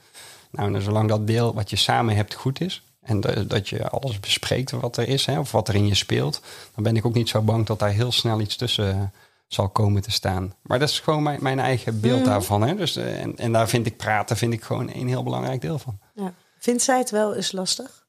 [0.52, 2.84] Nou, en zolang dat deel wat je samen hebt goed is...
[3.06, 5.96] en dat, dat je alles bespreekt wat er is, hè, of wat er in je
[5.96, 6.42] speelt...
[6.76, 9.02] dan ben ik ook niet zo bang dat daar heel snel iets tussen eh,
[9.48, 10.54] zal komen te staan.
[10.62, 12.30] Maar dat is gewoon mijn, mijn eigen beeld Mhm.
[12.30, 12.62] daarvan.
[12.62, 12.76] Hè.
[12.76, 15.80] Dus, eh, en, en daar vind ik praten vind ik gewoon een heel belangrijk deel
[15.80, 16.00] van.
[16.14, 16.34] Ja.
[16.60, 18.06] Vindt zij het wel eens lastig?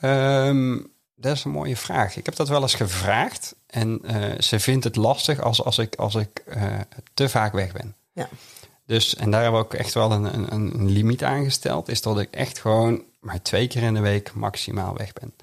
[0.00, 0.78] Ehm,
[1.14, 2.16] dat is een mooie vraag.
[2.16, 3.54] Ik heb dat wel eens gevraagd.
[3.66, 6.44] En eh, ze vindt het lastig als, als ik, als ik
[7.14, 7.94] te vaak weg ben.
[8.12, 8.28] Ja.
[8.88, 11.88] Dus, en daar hebben we ook echt wel een, een, een limiet aangesteld.
[11.88, 15.34] Is dat ik echt gewoon maar twee keer in de week maximaal weg ben.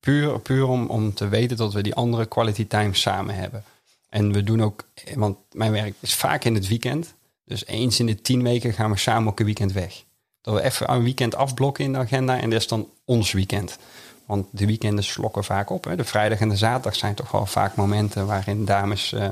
[0.00, 3.64] Puur, puur om, om te weten dat we die andere quality time samen hebben.
[4.08, 7.14] En we doen ook, want mijn werk is vaak in het weekend.
[7.44, 10.04] Dus eens in de tien weken gaan we samen ook een weekend weg.
[10.40, 13.78] Dat we even een weekend afblokken in de agenda en dat is dan ons weekend.
[14.26, 15.84] Want de weekenden slokken vaak op.
[15.84, 15.96] Hè.
[15.96, 19.28] De vrijdag en de zaterdag zijn toch wel vaak momenten waarin dames eh,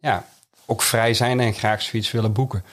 [0.00, 0.26] ja,
[0.66, 2.64] ook vrij zijn en graag zoiets willen boeken.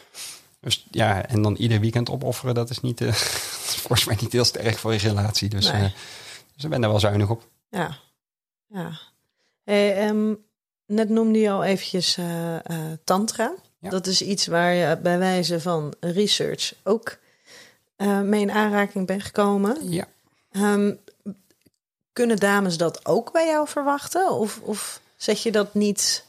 [0.60, 3.14] Dus ja, en dan ieder weekend opofferen, dat is niet, eh,
[3.84, 5.50] volgens mij niet heel sterk voor je relatie.
[5.50, 5.84] Dus, Nee.
[5.84, 5.92] eh,
[6.56, 7.48] dus ik ben daar wel zuinig op.
[7.70, 7.98] Ja.
[8.68, 9.00] ja.
[9.64, 10.34] Hey, ehm,
[10.86, 12.56] net noemde je al eventjes eh,
[13.04, 13.54] tantra.
[13.80, 13.90] Ja.
[13.90, 17.18] Dat is iets waar je bij wijze van research ook
[18.24, 19.90] mee in aanraking bent gekomen.
[19.90, 20.08] Ja.
[20.52, 20.94] Ehm,
[22.14, 24.32] kunnen dames dat ook bij jou verwachten?
[24.32, 26.26] Of, of zet je dat niet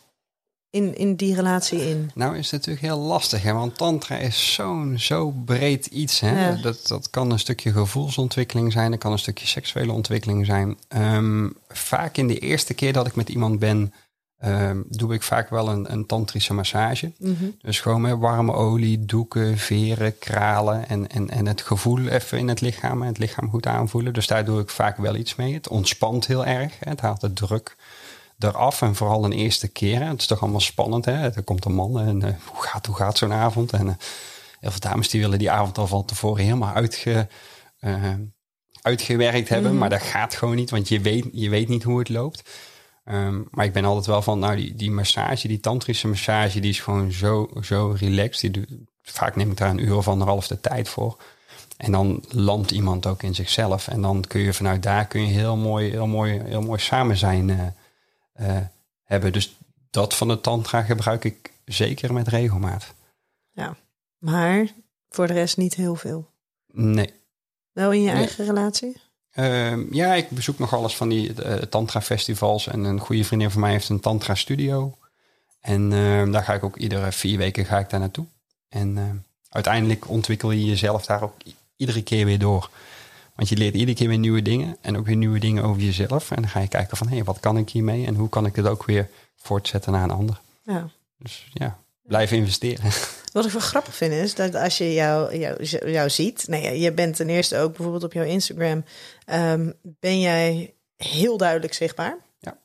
[0.74, 2.10] in, in die relatie in?
[2.14, 3.52] Nou is het natuurlijk heel lastig, hè?
[3.52, 6.20] want tantra is zo'n zo breed iets.
[6.20, 6.48] Hè?
[6.48, 6.56] Ja.
[6.62, 10.78] Dat, dat kan een stukje gevoelsontwikkeling zijn, dat kan een stukje seksuele ontwikkeling zijn.
[10.88, 13.92] Ehm, vaak in de eerste keer dat ik met iemand ben,
[14.38, 17.12] ehm, doe ik vaak wel een, een tantrische massage.
[17.18, 17.44] Mhm.
[17.60, 22.48] Dus gewoon met warme olie, doeken, veren, kralen en, en, en het gevoel even in
[22.48, 24.12] het lichaam en het lichaam goed aanvoelen.
[24.12, 25.54] Dus daar doe ik vaak wel iets mee.
[25.54, 26.90] Het ontspant heel erg, hè?
[26.90, 27.76] het haalt de druk
[28.38, 30.00] eraf en vooral een eerste keer.
[30.00, 30.04] Hè?
[30.04, 31.04] Het is toch allemaal spannend.
[31.04, 31.30] Hè?
[31.30, 33.72] Er komt een man en eh, hoe gaat, hoe gaat zo'n avond?
[33.72, 33.94] En eh,
[34.60, 37.28] heel veel dames die willen die avond al van tevoren helemaal uitge,
[37.78, 38.14] eh,
[38.82, 39.70] uitgewerkt hebben.
[39.70, 39.80] Mhm.
[39.80, 42.50] Maar dat gaat gewoon niet, want je weet, je weet niet hoe het loopt.
[43.04, 46.70] Ehm, maar ik ben altijd wel van, nou, die, die massage, die tantrische massage, die
[46.70, 48.54] is gewoon zo, zo relaxed.
[48.54, 51.16] Die vaak neem ik daar een uur of anderhalf de tijd voor.
[51.76, 53.88] En dan landt iemand ook in zichzelf.
[53.88, 57.16] En dan kun je vanuit daar kun je heel mooi, heel mooi, heel mooi samen
[57.16, 57.74] zijn
[58.34, 58.56] eh,
[59.04, 59.32] hebben.
[59.32, 59.56] Dus
[59.90, 62.94] dat van de tantra gebruik ik zeker met regelmaat.
[64.18, 64.66] Maar
[65.08, 66.30] voor de rest niet heel veel.
[66.66, 67.12] Nee.
[67.72, 68.16] Wel in je Nee.
[68.16, 68.96] eigen relatie?
[69.30, 72.66] Ehm, ja, ik bezoek nog alles van die eh, tantra-festivals.
[72.66, 74.98] En een goede vriendin van mij heeft een tantra-studio.
[75.60, 78.26] En ehm, daar ga ik ook iedere vier weken ga ik daar naartoe.
[78.68, 79.16] En ehm,
[79.48, 81.34] uiteindelijk ontwikkel je jezelf daar ook
[81.76, 82.70] iedere keer weer door.
[83.34, 84.76] Want je leert iedere keer weer nieuwe dingen.
[84.80, 86.30] En ook weer nieuwe dingen over jezelf.
[86.30, 88.06] En dan ga je kijken van, hé, wat kan ik hiermee?
[88.06, 90.40] En hoe kan ik het ook weer voortzetten naar een ander?
[90.62, 90.88] Ja.
[91.18, 92.90] Dus ja, blijf investeren.
[93.32, 96.70] Wat ik wel grappig vind is dat als je jou, jou, jou ziet, nou ja,
[96.70, 98.84] je bent ten eerste ook bijvoorbeeld op jouw Instagram,
[99.24, 102.16] ehm, ben jij heel duidelijk zichtbaar.
[102.38, 102.56] Ja.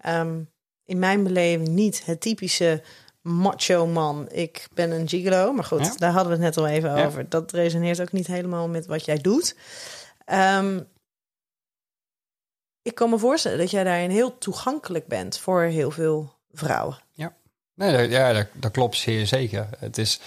[0.00, 0.38] Ehm,
[0.84, 2.82] in mijn beleving niet het typische
[3.22, 5.52] macho man, ik ben een gigolo.
[5.52, 5.94] Maar goed, Ja.
[5.96, 7.06] daar hadden we het net al even Ja.
[7.06, 7.28] over.
[7.28, 9.54] Dat resoneert ook niet helemaal met wat jij doet.
[10.28, 10.80] Ehm,
[12.82, 16.98] ik kan me voorstellen dat jij daarin heel toegankelijk bent voor heel veel vrouwen.
[17.74, 19.68] Nee, dat- ja, dat, dat klopt zeer zeker.
[19.78, 20.20] Het is,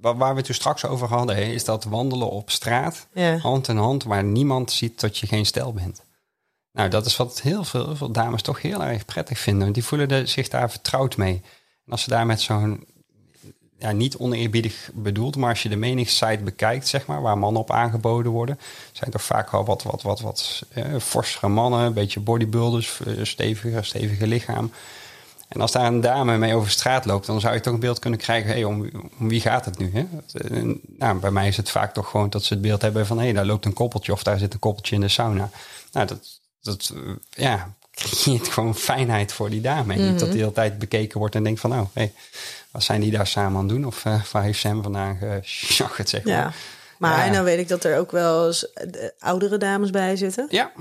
[0.00, 3.36] waar, we het toen straks over hadden, is dat wandelen op straat, Ja.
[3.36, 6.02] hand in hand, waar niemand ziet dat je geen stijl bent.
[6.72, 9.62] Nou, dat is wat heel veel, dames toch heel erg prettig vinden.
[9.62, 11.42] Want die voelen zich daar vertrouwd mee.
[11.84, 12.86] En als ze daar met zo'n,
[13.78, 17.70] ja, niet oneerbiedig bedoeld, maar als je de menigste bekijkt, zeg maar, waar mannen op
[17.70, 18.58] aangeboden worden,
[18.92, 23.84] zijn toch vaak wel wat, wat, wat, wat eh, mannen, een beetje bodybuilders, eh, steviger,
[23.84, 24.70] stevige lichaam.
[25.48, 27.98] En als daar een dame mee over straat loopt, dan zou je toch een beeld
[27.98, 29.90] kunnen krijgen: hey, om, om wie gaat het nu?
[29.92, 30.06] Hè?
[30.32, 33.16] Eh, Nou, bij mij is het vaak toch gewoon dat ze het beeld hebben van:
[33.16, 35.50] hé, hey, daar loopt een koppeltje of daar zit een koppeltje in de sauna.
[35.92, 39.94] Nou, dat, dat eh, ja, creëert gewoon fijnheid voor die dame.
[39.94, 42.12] En niet dat die de hele tijd bekeken wordt en denkt: van, nou, hey,
[42.70, 43.84] wat zijn die daar samen aan het doen?
[43.86, 46.34] Of eh waar heeft Sam vandaag geschacht, zeg maar.
[46.34, 46.52] Ja.
[46.98, 47.32] Maar Ja.
[47.32, 50.46] nou weet ik dat er ook wel eens eh, oudere dames bij zitten.
[50.50, 50.72] ja.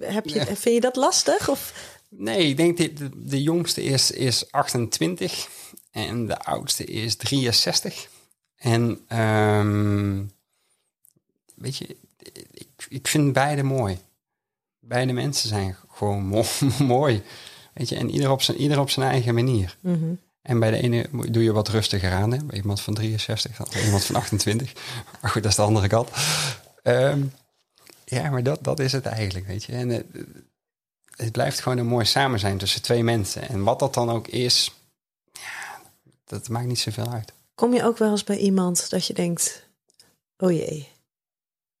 [0.00, 0.44] Heb je.
[0.44, 1.48] Vind je dat lastig?
[1.48, 1.72] Of?
[2.08, 5.48] Nee, ik denk dat de, de jongste is, is 28
[5.90, 8.08] en de oudste is 63.
[8.56, 10.22] En ehm,
[11.54, 11.96] weet je,
[12.52, 13.98] ik, ik vind beide mooi.
[14.88, 16.44] Beide mensen zijn gewoon mo-
[16.96, 17.22] mooi.
[17.72, 19.76] Weet je, en ieder op zijn, ieder op zijn eigen manier.
[19.80, 20.14] Mhm.
[20.42, 22.32] En bij de ene doe je wat rustiger aan.
[22.32, 22.44] Hè?
[22.44, 24.72] Bij iemand van 63, dan bij iemand van 28.
[25.20, 26.10] Maar goed, dat is de andere kant.
[26.82, 27.24] Ehm,
[28.04, 29.72] ja, maar dat, dat is het eigenlijk, weet je.
[29.72, 30.06] En het,
[31.16, 33.48] het blijft gewoon een mooi samen zijn tussen twee mensen.
[33.48, 34.74] En wat dat dan ook is,
[35.32, 35.80] ja,
[36.24, 37.32] dat maakt niet zoveel uit.
[37.54, 39.68] Kom je ook wel eens bij iemand dat je denkt:
[40.36, 40.88] oh jee,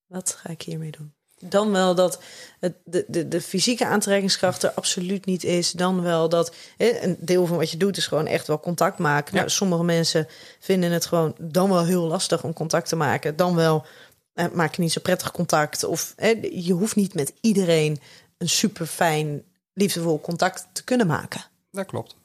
[0.06, 1.14] wat ga ik hiermee doen?
[1.48, 2.18] Dan wel dat
[2.60, 5.70] het, de, de, de fysieke aantrekkingskracht er absoluut niet is.
[5.70, 8.98] Dan wel dat hè, een deel van wat je doet is gewoon echt wel contact
[8.98, 9.34] maken.
[9.34, 9.38] Ja.
[9.38, 10.28] Nou, sommige mensen
[10.58, 13.36] vinden het gewoon dan wel heel lastig om contact te maken.
[13.36, 13.84] Dan wel
[14.32, 15.84] eh, maak je niet zo prettig contact.
[15.84, 18.00] Of hè, je hoeft niet met iedereen
[18.38, 19.42] een super fijn,
[19.72, 21.40] liefdevol contact te kunnen maken.
[21.70, 22.16] Dat klopt.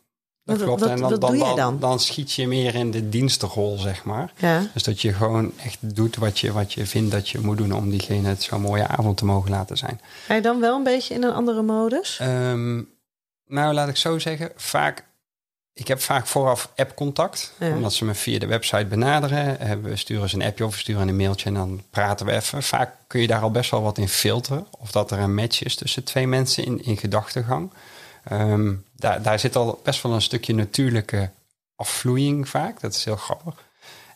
[0.43, 0.81] Dat Wat- klopt.
[0.81, 1.37] wat- en dan, wat dan,
[1.73, 4.33] je dan, schiet je meer in de dienstenrol, zeg maar.
[4.37, 4.63] Ja.
[4.73, 7.71] Dus dat je gewoon echt doet wat je, wat je vindt dat je moet doen
[7.73, 10.01] om diegene het zo'n mooie avond te mogen laten zijn.
[10.25, 12.17] Ga je dan wel een beetje in een andere modus?
[12.19, 12.75] Ehm,
[13.45, 14.51] nou, laat ik zo zeggen.
[14.55, 15.05] Vaak,
[15.73, 17.53] ik heb vaak vooraf appcontact.
[17.59, 17.73] Ja.
[17.75, 19.59] Omdat ze me via de website benaderen.
[19.59, 22.31] Eh, We sturen ze een appje of we sturen een mailtje en dan praten we
[22.31, 22.63] even.
[22.63, 24.65] Vaak kun je daar al best wel wat in filteren.
[24.79, 27.71] Of dat er een match is tussen twee mensen in, in gedachtegang.
[28.23, 31.29] Ehm, daar, daar zit al best wel een stukje natuurlijke
[31.75, 32.79] afvloeiing vaak.
[32.79, 33.55] Dat is heel grappig.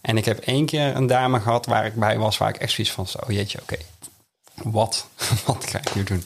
[0.02, 2.72] En ik heb één keer een dame gehad waar ik bij was, waar ik echt
[2.72, 3.78] zoiets van, oh jeetje, oké,
[4.64, 5.08] wat,
[5.46, 6.24] wat ga ik nu doen?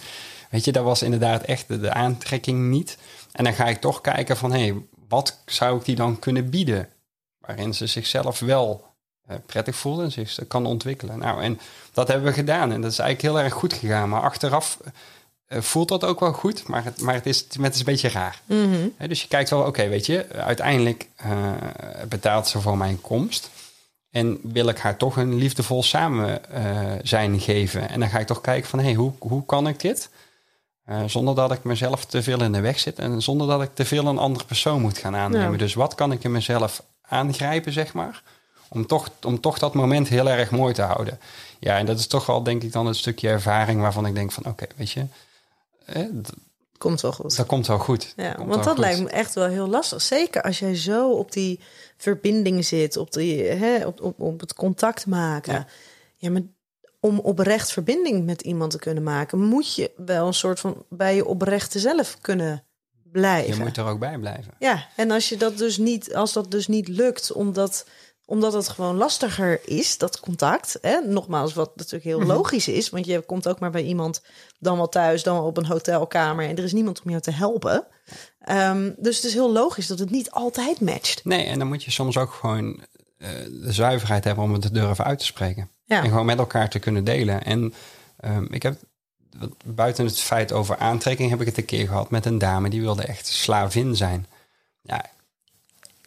[0.50, 2.98] Weet je, dat was inderdaad echt de, aantrekking niet.
[3.32, 4.76] En dan ga ik toch kijken van, hé, hey,
[5.08, 6.90] wat zou ik die dan kunnen bieden?
[7.38, 8.86] Waarin ze zichzelf wel
[9.28, 11.20] eh, prettig voelen en zich kan ontwikkelen.
[11.20, 11.60] Nou, en
[11.94, 12.72] dat hebben we gedaan.
[12.72, 14.10] En dat is eigenlijk heel erg goed gegaan.
[14.10, 14.78] Maar achteraf
[15.50, 18.42] voelt dat ook wel goed, maar het, maar het, is, het is een beetje raar.
[18.46, 19.08] Mhm.
[19.08, 21.52] Dus je kijkt wel, oké, weet je, uiteindelijk eh,
[22.10, 23.50] betaalt ze voor mijn komst.
[24.12, 27.90] En wil ik haar toch een liefdevol samen eh, zijn geven.
[27.90, 30.10] En dan ga ik toch kijken van, hé, hey, hoe, hoe kan ik dit?
[30.86, 33.00] Eh, zonder dat ik mezelf te veel in de weg zit.
[33.00, 35.52] En zonder dat ik te veel een andere persoon moet gaan aannemen.
[35.52, 35.58] Ja.
[35.58, 38.22] Dus wat kan ik in mezelf aangrijpen, zeg maar?
[38.68, 41.20] Om toch, om toch dat moment heel erg mooi te houden.
[41.60, 44.32] Ja, en dat is toch wel, denk ik, dan een stukje ervaring waarvan ik denk
[44.32, 45.06] van, oké, weet je...
[46.22, 46.30] d-
[46.78, 47.36] Komt wel goed.
[47.38, 48.14] dat komt wel goed.
[48.16, 48.78] Ja, want dat goed.
[48.78, 50.02] lijkt me echt wel heel lastig.
[50.02, 51.60] Zeker als jij zo op die
[51.98, 55.54] verbinding zit, op, die, hè, op, op, op het contact maken.
[55.54, 55.68] Ja.
[56.16, 56.30] Ja.
[56.30, 56.42] maar
[57.00, 61.16] om oprecht verbinding met iemand te kunnen maken, moet je wel een soort van bij
[61.16, 62.64] je oprechte zelf kunnen
[63.12, 63.56] blijven.
[63.58, 64.54] Je moet er ook bij blijven.
[64.60, 67.86] Ja, en als je dat dus niet, als dat dus niet lukt, omdat,
[68.30, 70.78] omdat het gewoon lastiger is, dat contact.
[70.82, 71.00] Hè?
[71.00, 72.28] Nogmaals, wat natuurlijk heel Mhm.
[72.28, 74.22] logisch is, want je komt ook maar bij iemand,
[74.60, 77.32] dan wel thuis, dan wel op een hotelkamer en er is niemand om jou te
[77.32, 77.86] helpen.
[78.40, 81.26] Ehm, dus het is heel logisch dat het niet altijd matcht.
[81.26, 82.80] Nee, en dan moet je soms ook gewoon
[83.18, 83.30] eh,
[83.64, 85.70] de zuiverheid hebben om het te durven uit te spreken.
[85.86, 86.04] Ja.
[86.04, 87.44] En gewoon met elkaar te kunnen delen.
[87.44, 87.74] En
[88.20, 88.76] ehm, ik heb,
[89.66, 92.82] buiten het feit over aantrekking, heb ik het een keer gehad met een dame die
[92.82, 94.28] wilde echt slavin zijn.
[94.82, 95.06] Ja,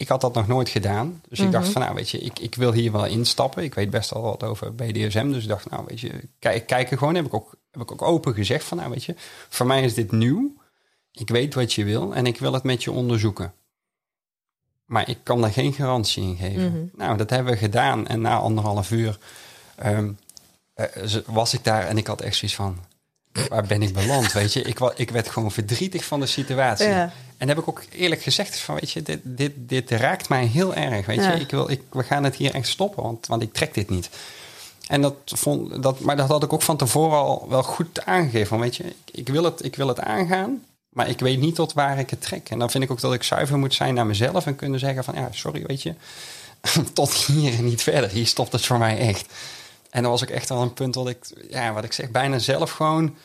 [0.02, 1.22] ik had dat nog nooit gedaan.
[1.28, 3.62] Dus ik dacht van, nou weet je, ik, ik wil hier wel instappen.
[3.62, 5.30] Ik weet best wel wat over BDSM.
[5.30, 7.14] Dus ik dacht, nou weet je, kijk, kijken gewoon.
[7.14, 9.14] Heb ik, ook, heb ik ook open gezegd van, nou weet je,
[9.48, 10.54] voor mij is dit nieuw.
[11.12, 13.52] Ik weet wat je wil en ik wil het met je onderzoeken.
[14.84, 16.90] Maar ik kan daar geen garantie in geven.
[16.96, 18.06] Nou, dat hebben we gedaan.
[18.06, 19.18] En na anderhalf uur
[19.76, 20.10] ehm,
[20.74, 20.86] eh,
[21.26, 22.78] was ik daar en ik had echt zoiets van...
[23.48, 24.62] waar ben ik beland, weet je?
[24.62, 26.88] Ik, ik werd gewoon verdrietig van de situatie.
[26.88, 27.12] Ja.
[27.36, 30.74] En heb ik ook eerlijk gezegd van, weet je, dit, dit, dit raakt mij heel
[30.74, 31.32] erg, weet Ja.
[31.32, 31.40] je?
[31.40, 34.08] Ik wil, ik, we gaan het hier echt stoppen, want, want ik trek dit niet.
[34.86, 38.46] En dat vond, dat, maar dat had ik ook van tevoren al wel goed aangegeven.
[38.46, 41.54] Van, weet je, ik, ik, wil het, ik wil het aangaan, maar ik weet niet
[41.54, 42.50] tot waar ik het trek.
[42.50, 45.04] En dan vind ik ook dat ik zuiver moet zijn naar mezelf en kunnen zeggen
[45.04, 45.94] van, ja, sorry, weet je,
[46.92, 48.10] tot hier en niet verder.
[48.10, 49.32] Hier stopt het voor mij echt.
[49.92, 51.18] En dan was ik echt al een punt dat ik,
[51.50, 53.16] ja, wat ik zeg, bijna zelf gewoon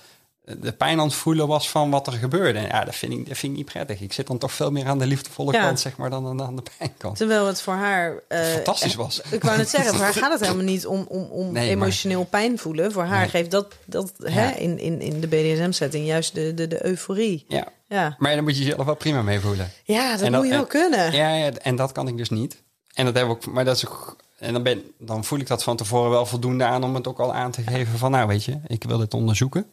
[0.60, 2.60] de pijn aan het voelen was van wat er gebeurde.
[2.60, 4.02] En ja, dat vind ik, dat vind ik niet prettig.
[4.02, 5.62] Ik zit dan toch veel meer aan de liefdevolle Ja.
[5.64, 7.18] kant, zeg maar, dan aan- de pijnkant.
[7.18, 8.14] Terwijl het voor haar...
[8.28, 9.22] eh, Fantastisch was.
[9.32, 12.24] Ik wou net zeggen, voor haar gaat het helemaal niet om, om, om Nee, emotioneel
[12.24, 12.92] pijn voelen.
[12.92, 13.30] Voor haar Nee.
[13.30, 17.46] geeft dat, dat hè, in, in, in de BDSM-setting juist de, de, de euforie.
[17.48, 19.72] Ja, Ja, maar dan moet je jezelf wel prima mee voelen.
[19.84, 21.12] ja dat moet je wel en- kunnen.
[21.12, 22.62] Ja, ja, en dat kan ik dus niet.
[22.94, 25.64] En dat heb ik maar dat is ook, en dan, ben, dan voel ik dat
[25.64, 28.44] van tevoren wel voldoende aan om het ook al aan te geven van, nou weet
[28.44, 29.66] je, ik wil dit onderzoeken.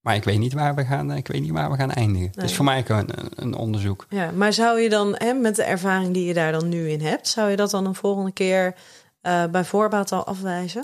[0.00, 2.30] Maar ik weet niet waar we gaan, ik weet niet waar we gaan eindigen.
[2.34, 4.06] Het is voor mij ook een, een onderzoek.
[4.08, 7.00] Ja, maar zou je dan, hè, met de ervaring die je daar dan nu in
[7.00, 8.74] hebt, zou je dat dan een volgende keer
[9.20, 10.82] eh bij voorbaat al afwijzen?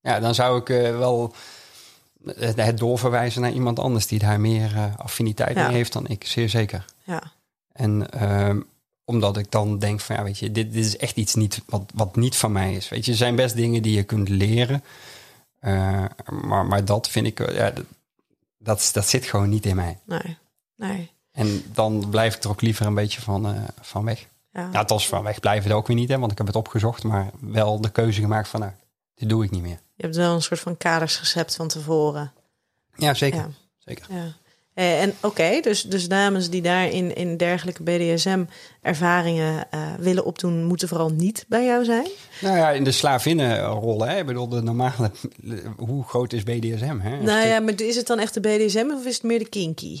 [0.00, 1.34] Ja, dan zou ik eh, wel
[2.24, 5.66] het, het doorverwijzen naar iemand anders die daar meer eh, affiniteit Ja.
[5.66, 6.84] mee heeft dan ik, zeer zeker.
[7.04, 7.22] Ja,
[7.72, 8.60] En ehm,
[9.08, 11.90] omdat ik dan denk van ja, weet je, dit, dit is echt iets niet, wat,
[11.94, 12.88] wat niet van mij is.
[12.88, 14.84] Weet je, er zijn best dingen die je kunt leren.
[15.60, 17.84] Eh, maar, maar dat vind ik, eh, ja, dat,
[18.58, 19.98] dat, dat zit gewoon niet in mij.
[20.04, 20.36] nee,
[20.76, 21.10] nee.
[21.32, 24.26] En dan blijf ik er ook liever een beetje van, eh, van weg.
[24.52, 24.68] Ja.
[24.72, 27.02] Ja, althans van weg blijven het ook weer niet, hè, want ik heb het opgezocht.
[27.02, 28.72] Maar wel de keuze gemaakt van nou,
[29.14, 29.80] dit doe ik niet meer.
[29.94, 32.32] Je hebt wel een soort van kadersrecept van tevoren.
[32.96, 33.38] Ja, zeker.
[33.38, 33.48] Ja.
[33.78, 34.06] zeker.
[34.08, 34.32] Ja.
[34.78, 40.64] Eh, en oké, dus, dus dames die daar in, in dergelijke BDSM-ervaringen eh, willen opdoen,
[40.64, 42.06] moeten vooral niet bij jou zijn.
[42.40, 44.18] Nou ja, in de slavinnenrol, hè.
[44.18, 45.10] Ik bedoel, de normale...
[45.76, 47.22] Hoe groot is BDSM, hè?
[47.22, 50.00] Nou ja, maar is het dan echt de BDSM of is het meer de kinky?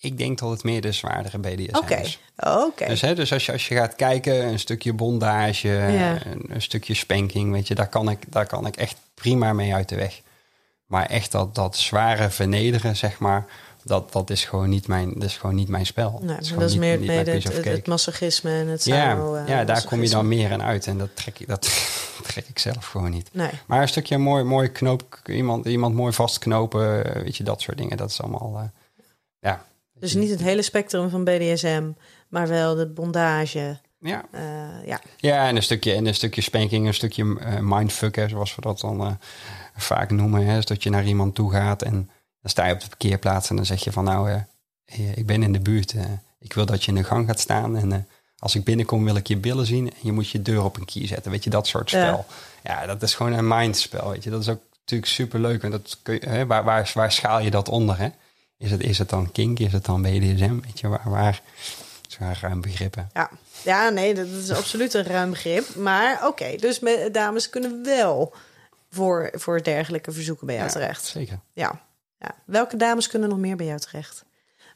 [0.00, 2.18] Ik denk dat het meer de zwaardere BDSM is.
[2.36, 2.86] oké.
[2.86, 6.26] Dus, hè, dus als, je, als je gaat kijken, een stukje bondage, Ja.
[6.26, 9.74] een, een stukje spanking, weet je, daar kan, ik, daar kan ik echt prima mee
[9.74, 10.20] uit de weg.
[10.88, 13.46] Maar echt dat, dat zware vernederen, zeg maar,
[13.84, 16.10] dat, dat, is gewoon niet mijn, dat is gewoon niet mijn spel.
[16.22, 19.34] Nee, Dat is dat gewoon is niet- meer niet het, masochisme en het Ja, samo,
[19.34, 21.60] eh, ja, daar kom je dan meer in uit en dat trek, ik, dat
[22.28, 23.28] trek ik zelf gewoon niet.
[23.32, 27.60] Nee, Maar een stukje mooi, mooi knoop, iemand, iemand mooi vastknopen, eh, weet je, dat
[27.60, 27.96] soort dingen.
[27.96, 28.64] Dat is allemaal, eh,
[29.38, 29.64] ja.
[29.94, 31.90] dus niet het hele spectrum van BDSM,
[32.28, 33.78] maar wel de bondage.
[34.00, 34.24] Ja.
[34.84, 37.24] ja, ja, en een stukje, en een stukje spanking, een stukje
[37.60, 39.18] mindfuck, hè, zoals we dat dan
[39.82, 40.46] vaak noemen.
[40.46, 41.92] Hè, is dat je naar iemand toe gaat en
[42.40, 44.30] dan sta je op de parkeerplaats en dan zeg je van nou,
[44.84, 45.92] eh, ik ben in de buurt.
[45.92, 46.04] eh,
[46.40, 48.08] ik wil dat je in de gang gaat staan en
[48.38, 50.84] als ik binnenkom wil ik je billen zien en je moet je deur op een
[50.84, 51.30] kier zetten.
[51.30, 52.26] Weet je, dat soort spel.
[52.62, 54.30] Ja, dat is gewoon een mindspel, weet je.
[54.30, 55.62] Dat is ook natuurlijk super leuk.
[55.62, 58.08] En dat kun je, hè, waar, waar, waar schaal je dat onder, hè?
[58.58, 59.58] Is het, is het dan kink?
[59.58, 60.54] Is het dan BDSM?
[60.64, 61.40] Weet je, waar, waar
[62.08, 63.10] zijn ruim begrippen?
[63.14, 63.30] ja.
[63.64, 65.74] ja, nee, dat is absoluut een ruim begrip.
[65.74, 68.32] Maar oké, dus me- dames kunnen wel
[68.90, 71.04] voor, voor dergelijke verzoeken bij jou Ja, terecht.
[71.04, 71.40] Zeker.
[71.52, 71.80] Ja.
[72.18, 72.34] ja.
[72.44, 74.24] Welke dames kunnen nog meer bij jou terecht?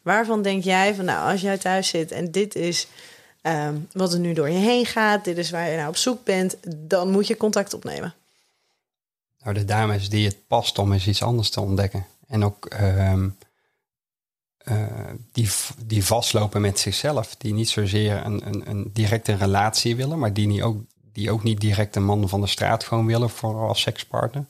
[0.02, 2.86] Waarvan denk jij van, nou, als jij thuis zit en dit is
[3.40, 6.24] ehm, wat er nu door je heen gaat, dit is waar je nou op zoek
[6.24, 8.14] bent, dan moet je contact opnemen.
[9.42, 12.06] Nou, de dames die het past om eens iets anders te ontdekken.
[12.26, 13.28] En ook ehm,
[14.58, 14.86] eh,
[15.32, 15.50] die,
[15.86, 17.36] die vastlopen met zichzelf.
[17.36, 20.76] Die niet zozeer een, een, een directe relatie willen, maar die, niet ook,
[21.12, 24.44] die ook niet direct een man van de straat gewoon willen voor als sekspartner.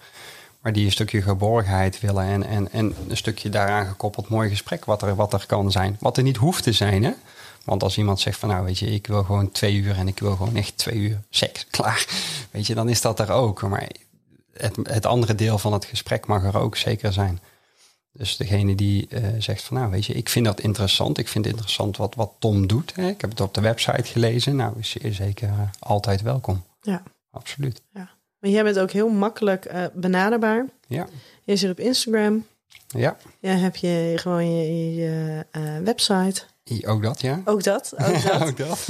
[0.61, 4.85] Maar die een stukje geborgenheid willen en, en, en een stukje daaraan gekoppeld mooi gesprek
[4.85, 5.97] wat er, wat er kan zijn.
[6.01, 7.13] Wat er niet hoeft te zijn, hè.
[7.65, 10.19] Want als iemand zegt van nou weet je, ik wil gewoon twee uur en ik
[10.19, 12.07] wil gewoon echt twee uur seks, klaar.
[12.51, 13.63] Weet je, dan is dat er ook.
[13.63, 13.89] Maar
[14.57, 17.41] het, het andere deel van het gesprek mag er ook zeker zijn.
[18.13, 21.19] Dus degene die eh, zegt van nou weet je, ik vind dat interessant.
[21.19, 22.95] Ik vind het interessant wat, wat Tom doet.
[22.95, 23.09] Hè.
[23.09, 24.57] Ik heb het op de website gelezen.
[24.57, 26.65] Nou, is zeker eh, altijd welkom.
[26.81, 27.03] Ja.
[27.31, 27.83] Absoluut.
[27.93, 30.67] Maar jij bent ook heel makkelijk eh, benaderbaar.
[30.87, 31.07] Ja.
[31.45, 32.47] Je zit op Instagram.
[32.89, 35.47] Ja, Ja, heb je gewoon je, je
[35.85, 36.43] website.
[36.87, 37.41] Ook dat ja.
[37.45, 37.95] Ook dat.
[37.97, 38.43] Ook dat.
[38.43, 38.89] ook dat.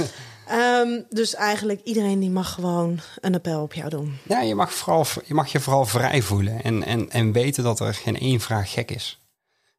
[0.53, 4.17] Ehm, dus eigenlijk iedereen die mag gewoon een appel op jou doen.
[4.27, 7.79] Ja, je mag, vooral, je mag je vooral vrij voelen en, en, en weten dat
[7.79, 9.19] er geen één vraag gek is.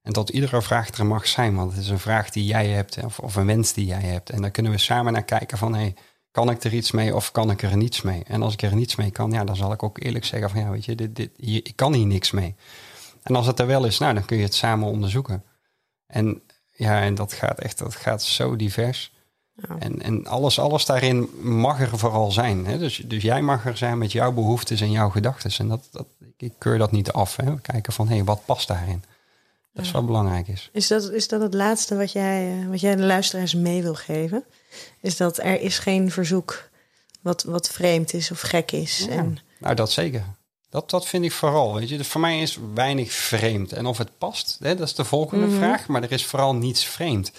[0.02, 3.04] En dat iedere vraag er mag zijn, want het is een vraag die jij hebt
[3.04, 4.30] of, of een wens die jij hebt.
[4.30, 5.94] En daar kunnen we samen naar kijken van, hey,
[6.30, 8.22] kan ik er iets mee of kan ik er niets mee?
[8.26, 10.60] En als ik er niets mee kan, ja, dan zal ik ook eerlijk zeggen van,
[10.60, 12.54] ja, weet je, dit, dit, hier, ik kan hier niks mee.
[13.22, 15.44] En als het er wel is, nou, dan kun je het samen onderzoeken.
[16.06, 19.13] En ja, en dat gaat echt, dat gaat zo divers.
[19.54, 19.76] Ja.
[19.78, 22.66] En, en alles, alles daarin mag er vooral zijn.
[22.66, 22.78] Hè?
[22.78, 25.50] Dus, dus jij mag er zijn met jouw behoeftes en jouw gedachten.
[25.58, 27.36] En dat, dat, ik keur dat niet af.
[27.36, 27.54] Hè?
[27.54, 29.04] We kijken van, hé, hey, wat past daarin?
[29.72, 30.68] Dat is wat belangrijk is.
[30.72, 33.94] Is dat, is dat het laatste wat jij, eh, wat jij de luisteraars mee wil
[33.94, 34.44] geven?
[35.00, 36.68] Is dat er is geen verzoek
[37.20, 38.98] wat, wat vreemd is of gek is?
[39.08, 39.12] Ja.
[39.14, 40.24] En, Nou, dat zeker.
[40.70, 41.74] Dat, dat vind ik vooral.
[41.74, 41.96] Weet je.
[41.96, 43.72] Dus voor mij is weinig vreemd.
[43.72, 45.56] En of het past, hè, dat is de volgende Mhm.
[45.56, 45.86] vraag.
[45.86, 47.32] Maar er is vooral niets vreemd.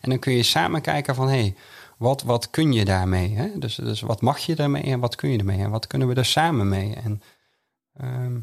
[0.00, 1.54] En dan kun je samen kijken van, hé, hey,
[2.00, 3.34] wat, wat kun je daarmee?
[3.34, 3.58] Hè?
[3.58, 5.58] Dus, dus wat mag je daarmee en wat kun je ermee?
[5.58, 6.94] En wat kunnen we er samen mee?
[6.94, 7.22] En,
[7.92, 8.38] ehm,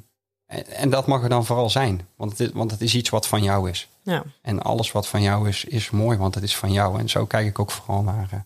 [0.45, 2.07] en, en dat mag er dan vooral zijn.
[2.15, 3.89] Want het, is, want het is iets wat van jou is.
[4.01, 4.23] ja.
[4.41, 6.99] En alles wat van jou is, is mooi, want het is van jou.
[6.99, 8.39] En zo kijk ik ook vooral naar, eh,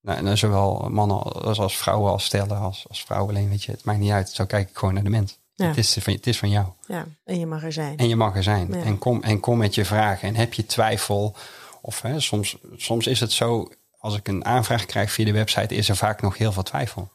[0.00, 3.48] naar, naar zowel mannen als, als vrouwen, als stellen, als, als vrouwen alleen.
[3.48, 4.28] Weet je, het maakt niet uit.
[4.28, 5.38] Zo kijk ik gewoon naar de mens.
[5.54, 5.66] Ja.
[5.66, 6.66] Het, is van, het is van jou.
[6.86, 7.96] ja, en je mag er zijn.
[7.96, 8.68] En je mag er zijn.
[8.72, 8.82] Ja.
[8.82, 10.28] En, kom, en kom met je vragen.
[10.28, 11.36] En heb je twijfel.
[11.86, 13.68] Of hè, soms, soms is het zo,
[13.98, 17.10] als ik een aanvraag krijg via de website, is er vaak nog heel veel twijfel.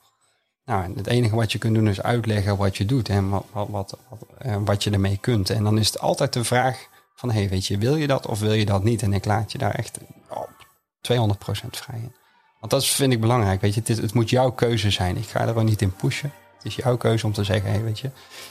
[0.65, 3.97] Nou, het enige wat je kunt doen is uitleggen wat je doet en wat, wat,
[4.37, 5.49] eh, wat je ermee kunt.
[5.49, 8.39] En dan is het altijd de vraag van, hey, weet je, wil je dat of
[8.39, 9.01] wil je dat niet?
[9.01, 9.99] En ik laat je daar echt
[10.29, 10.49] op
[11.01, 12.13] 200% vrij in.
[12.59, 13.81] Want dat vind ik belangrijk, weet je.
[13.85, 15.17] Het, het moet jouw keuze zijn.
[15.17, 16.31] Ik ga er ook niet in pushen.
[16.59, 18.09] Het is jouw keuze om te zeggen, hey, weet je,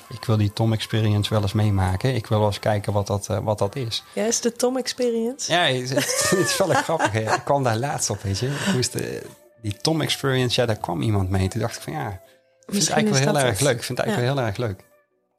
[0.09, 2.14] ik wil die Tom Experience wel eens meemaken.
[2.14, 4.04] Ik wil wel eens kijken wat dat, eh, wat dat is.
[4.12, 5.52] Ja, is de Tom Experience?
[5.52, 5.90] Ja, het,
[6.30, 7.12] het is wel grappig.
[7.12, 7.20] hè.
[7.20, 8.46] Ik kwam daar laatst op, weet je.
[8.46, 9.22] Ik moest, eh,
[9.62, 11.48] die Tom Experience, ja, daar kwam iemand mee.
[11.48, 12.18] Toen dacht ik van, ja, ik
[12.66, 13.76] vind het eigenlijk wel heel erg leuk.
[13.76, 14.84] Ik vind het eigenlijk wel heel erg leuk.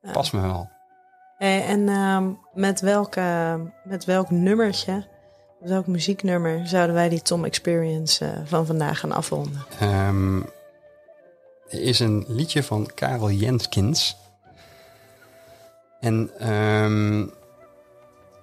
[0.02, 0.12] Ja.
[0.12, 0.70] Past me wel.
[1.38, 4.94] Hey, en ehm, met, welke, met welk nummertje,
[5.60, 9.66] met welk muzieknummer zouden wij die Tom Experience eh, van vandaag gaan afronden?
[9.80, 10.42] Ehm,
[11.70, 14.18] is een liedje van Karel Jenskins.
[16.00, 17.22] En ehm,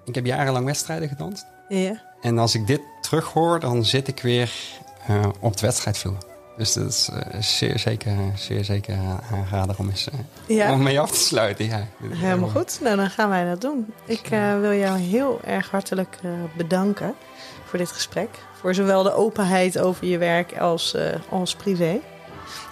[0.05, 1.47] ik heb jarenlang wedstrijden gedanst.
[1.69, 2.03] Ja?
[2.21, 4.53] En als ik dit terughoor, dan zit ik weer
[5.07, 6.17] eh, op de wedstrijdvloer.
[6.57, 8.97] Dus dat is eh, zeer zeker, zeer zeker
[9.33, 10.19] aanrader om eens eh,
[10.57, 10.73] Ja.
[10.73, 11.65] om mee af te sluiten.
[11.65, 11.87] Ja.
[12.11, 12.79] Helemaal goed.
[12.83, 13.93] Nou, dan gaan wij dat doen.
[14.05, 14.27] Ik
[14.61, 16.19] wil jou heel erg hartelijk
[16.57, 17.15] bedanken
[17.65, 18.29] voor dit gesprek.
[18.61, 20.97] Voor zowel de openheid over je werk als,
[21.29, 22.01] als privé.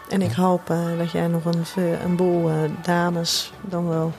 [0.09, 4.13] En ik hoop eh, dat jij nog een, ve- een boel eh, dames, dan wel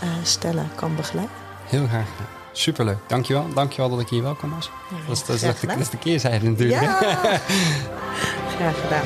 [0.00, 1.34] eh, stellen, kan begeleiden.
[1.64, 2.06] Heel graag.
[2.52, 2.98] Superleuk.
[3.06, 3.46] Dankjewel.
[3.54, 4.70] Dankjewel dat ik hier welkom was.
[4.90, 6.80] Ja, Dat is, dat is, dat is de keerzijde natuurlijk.
[6.82, 6.98] Ja,
[8.56, 9.04] graag gedaan.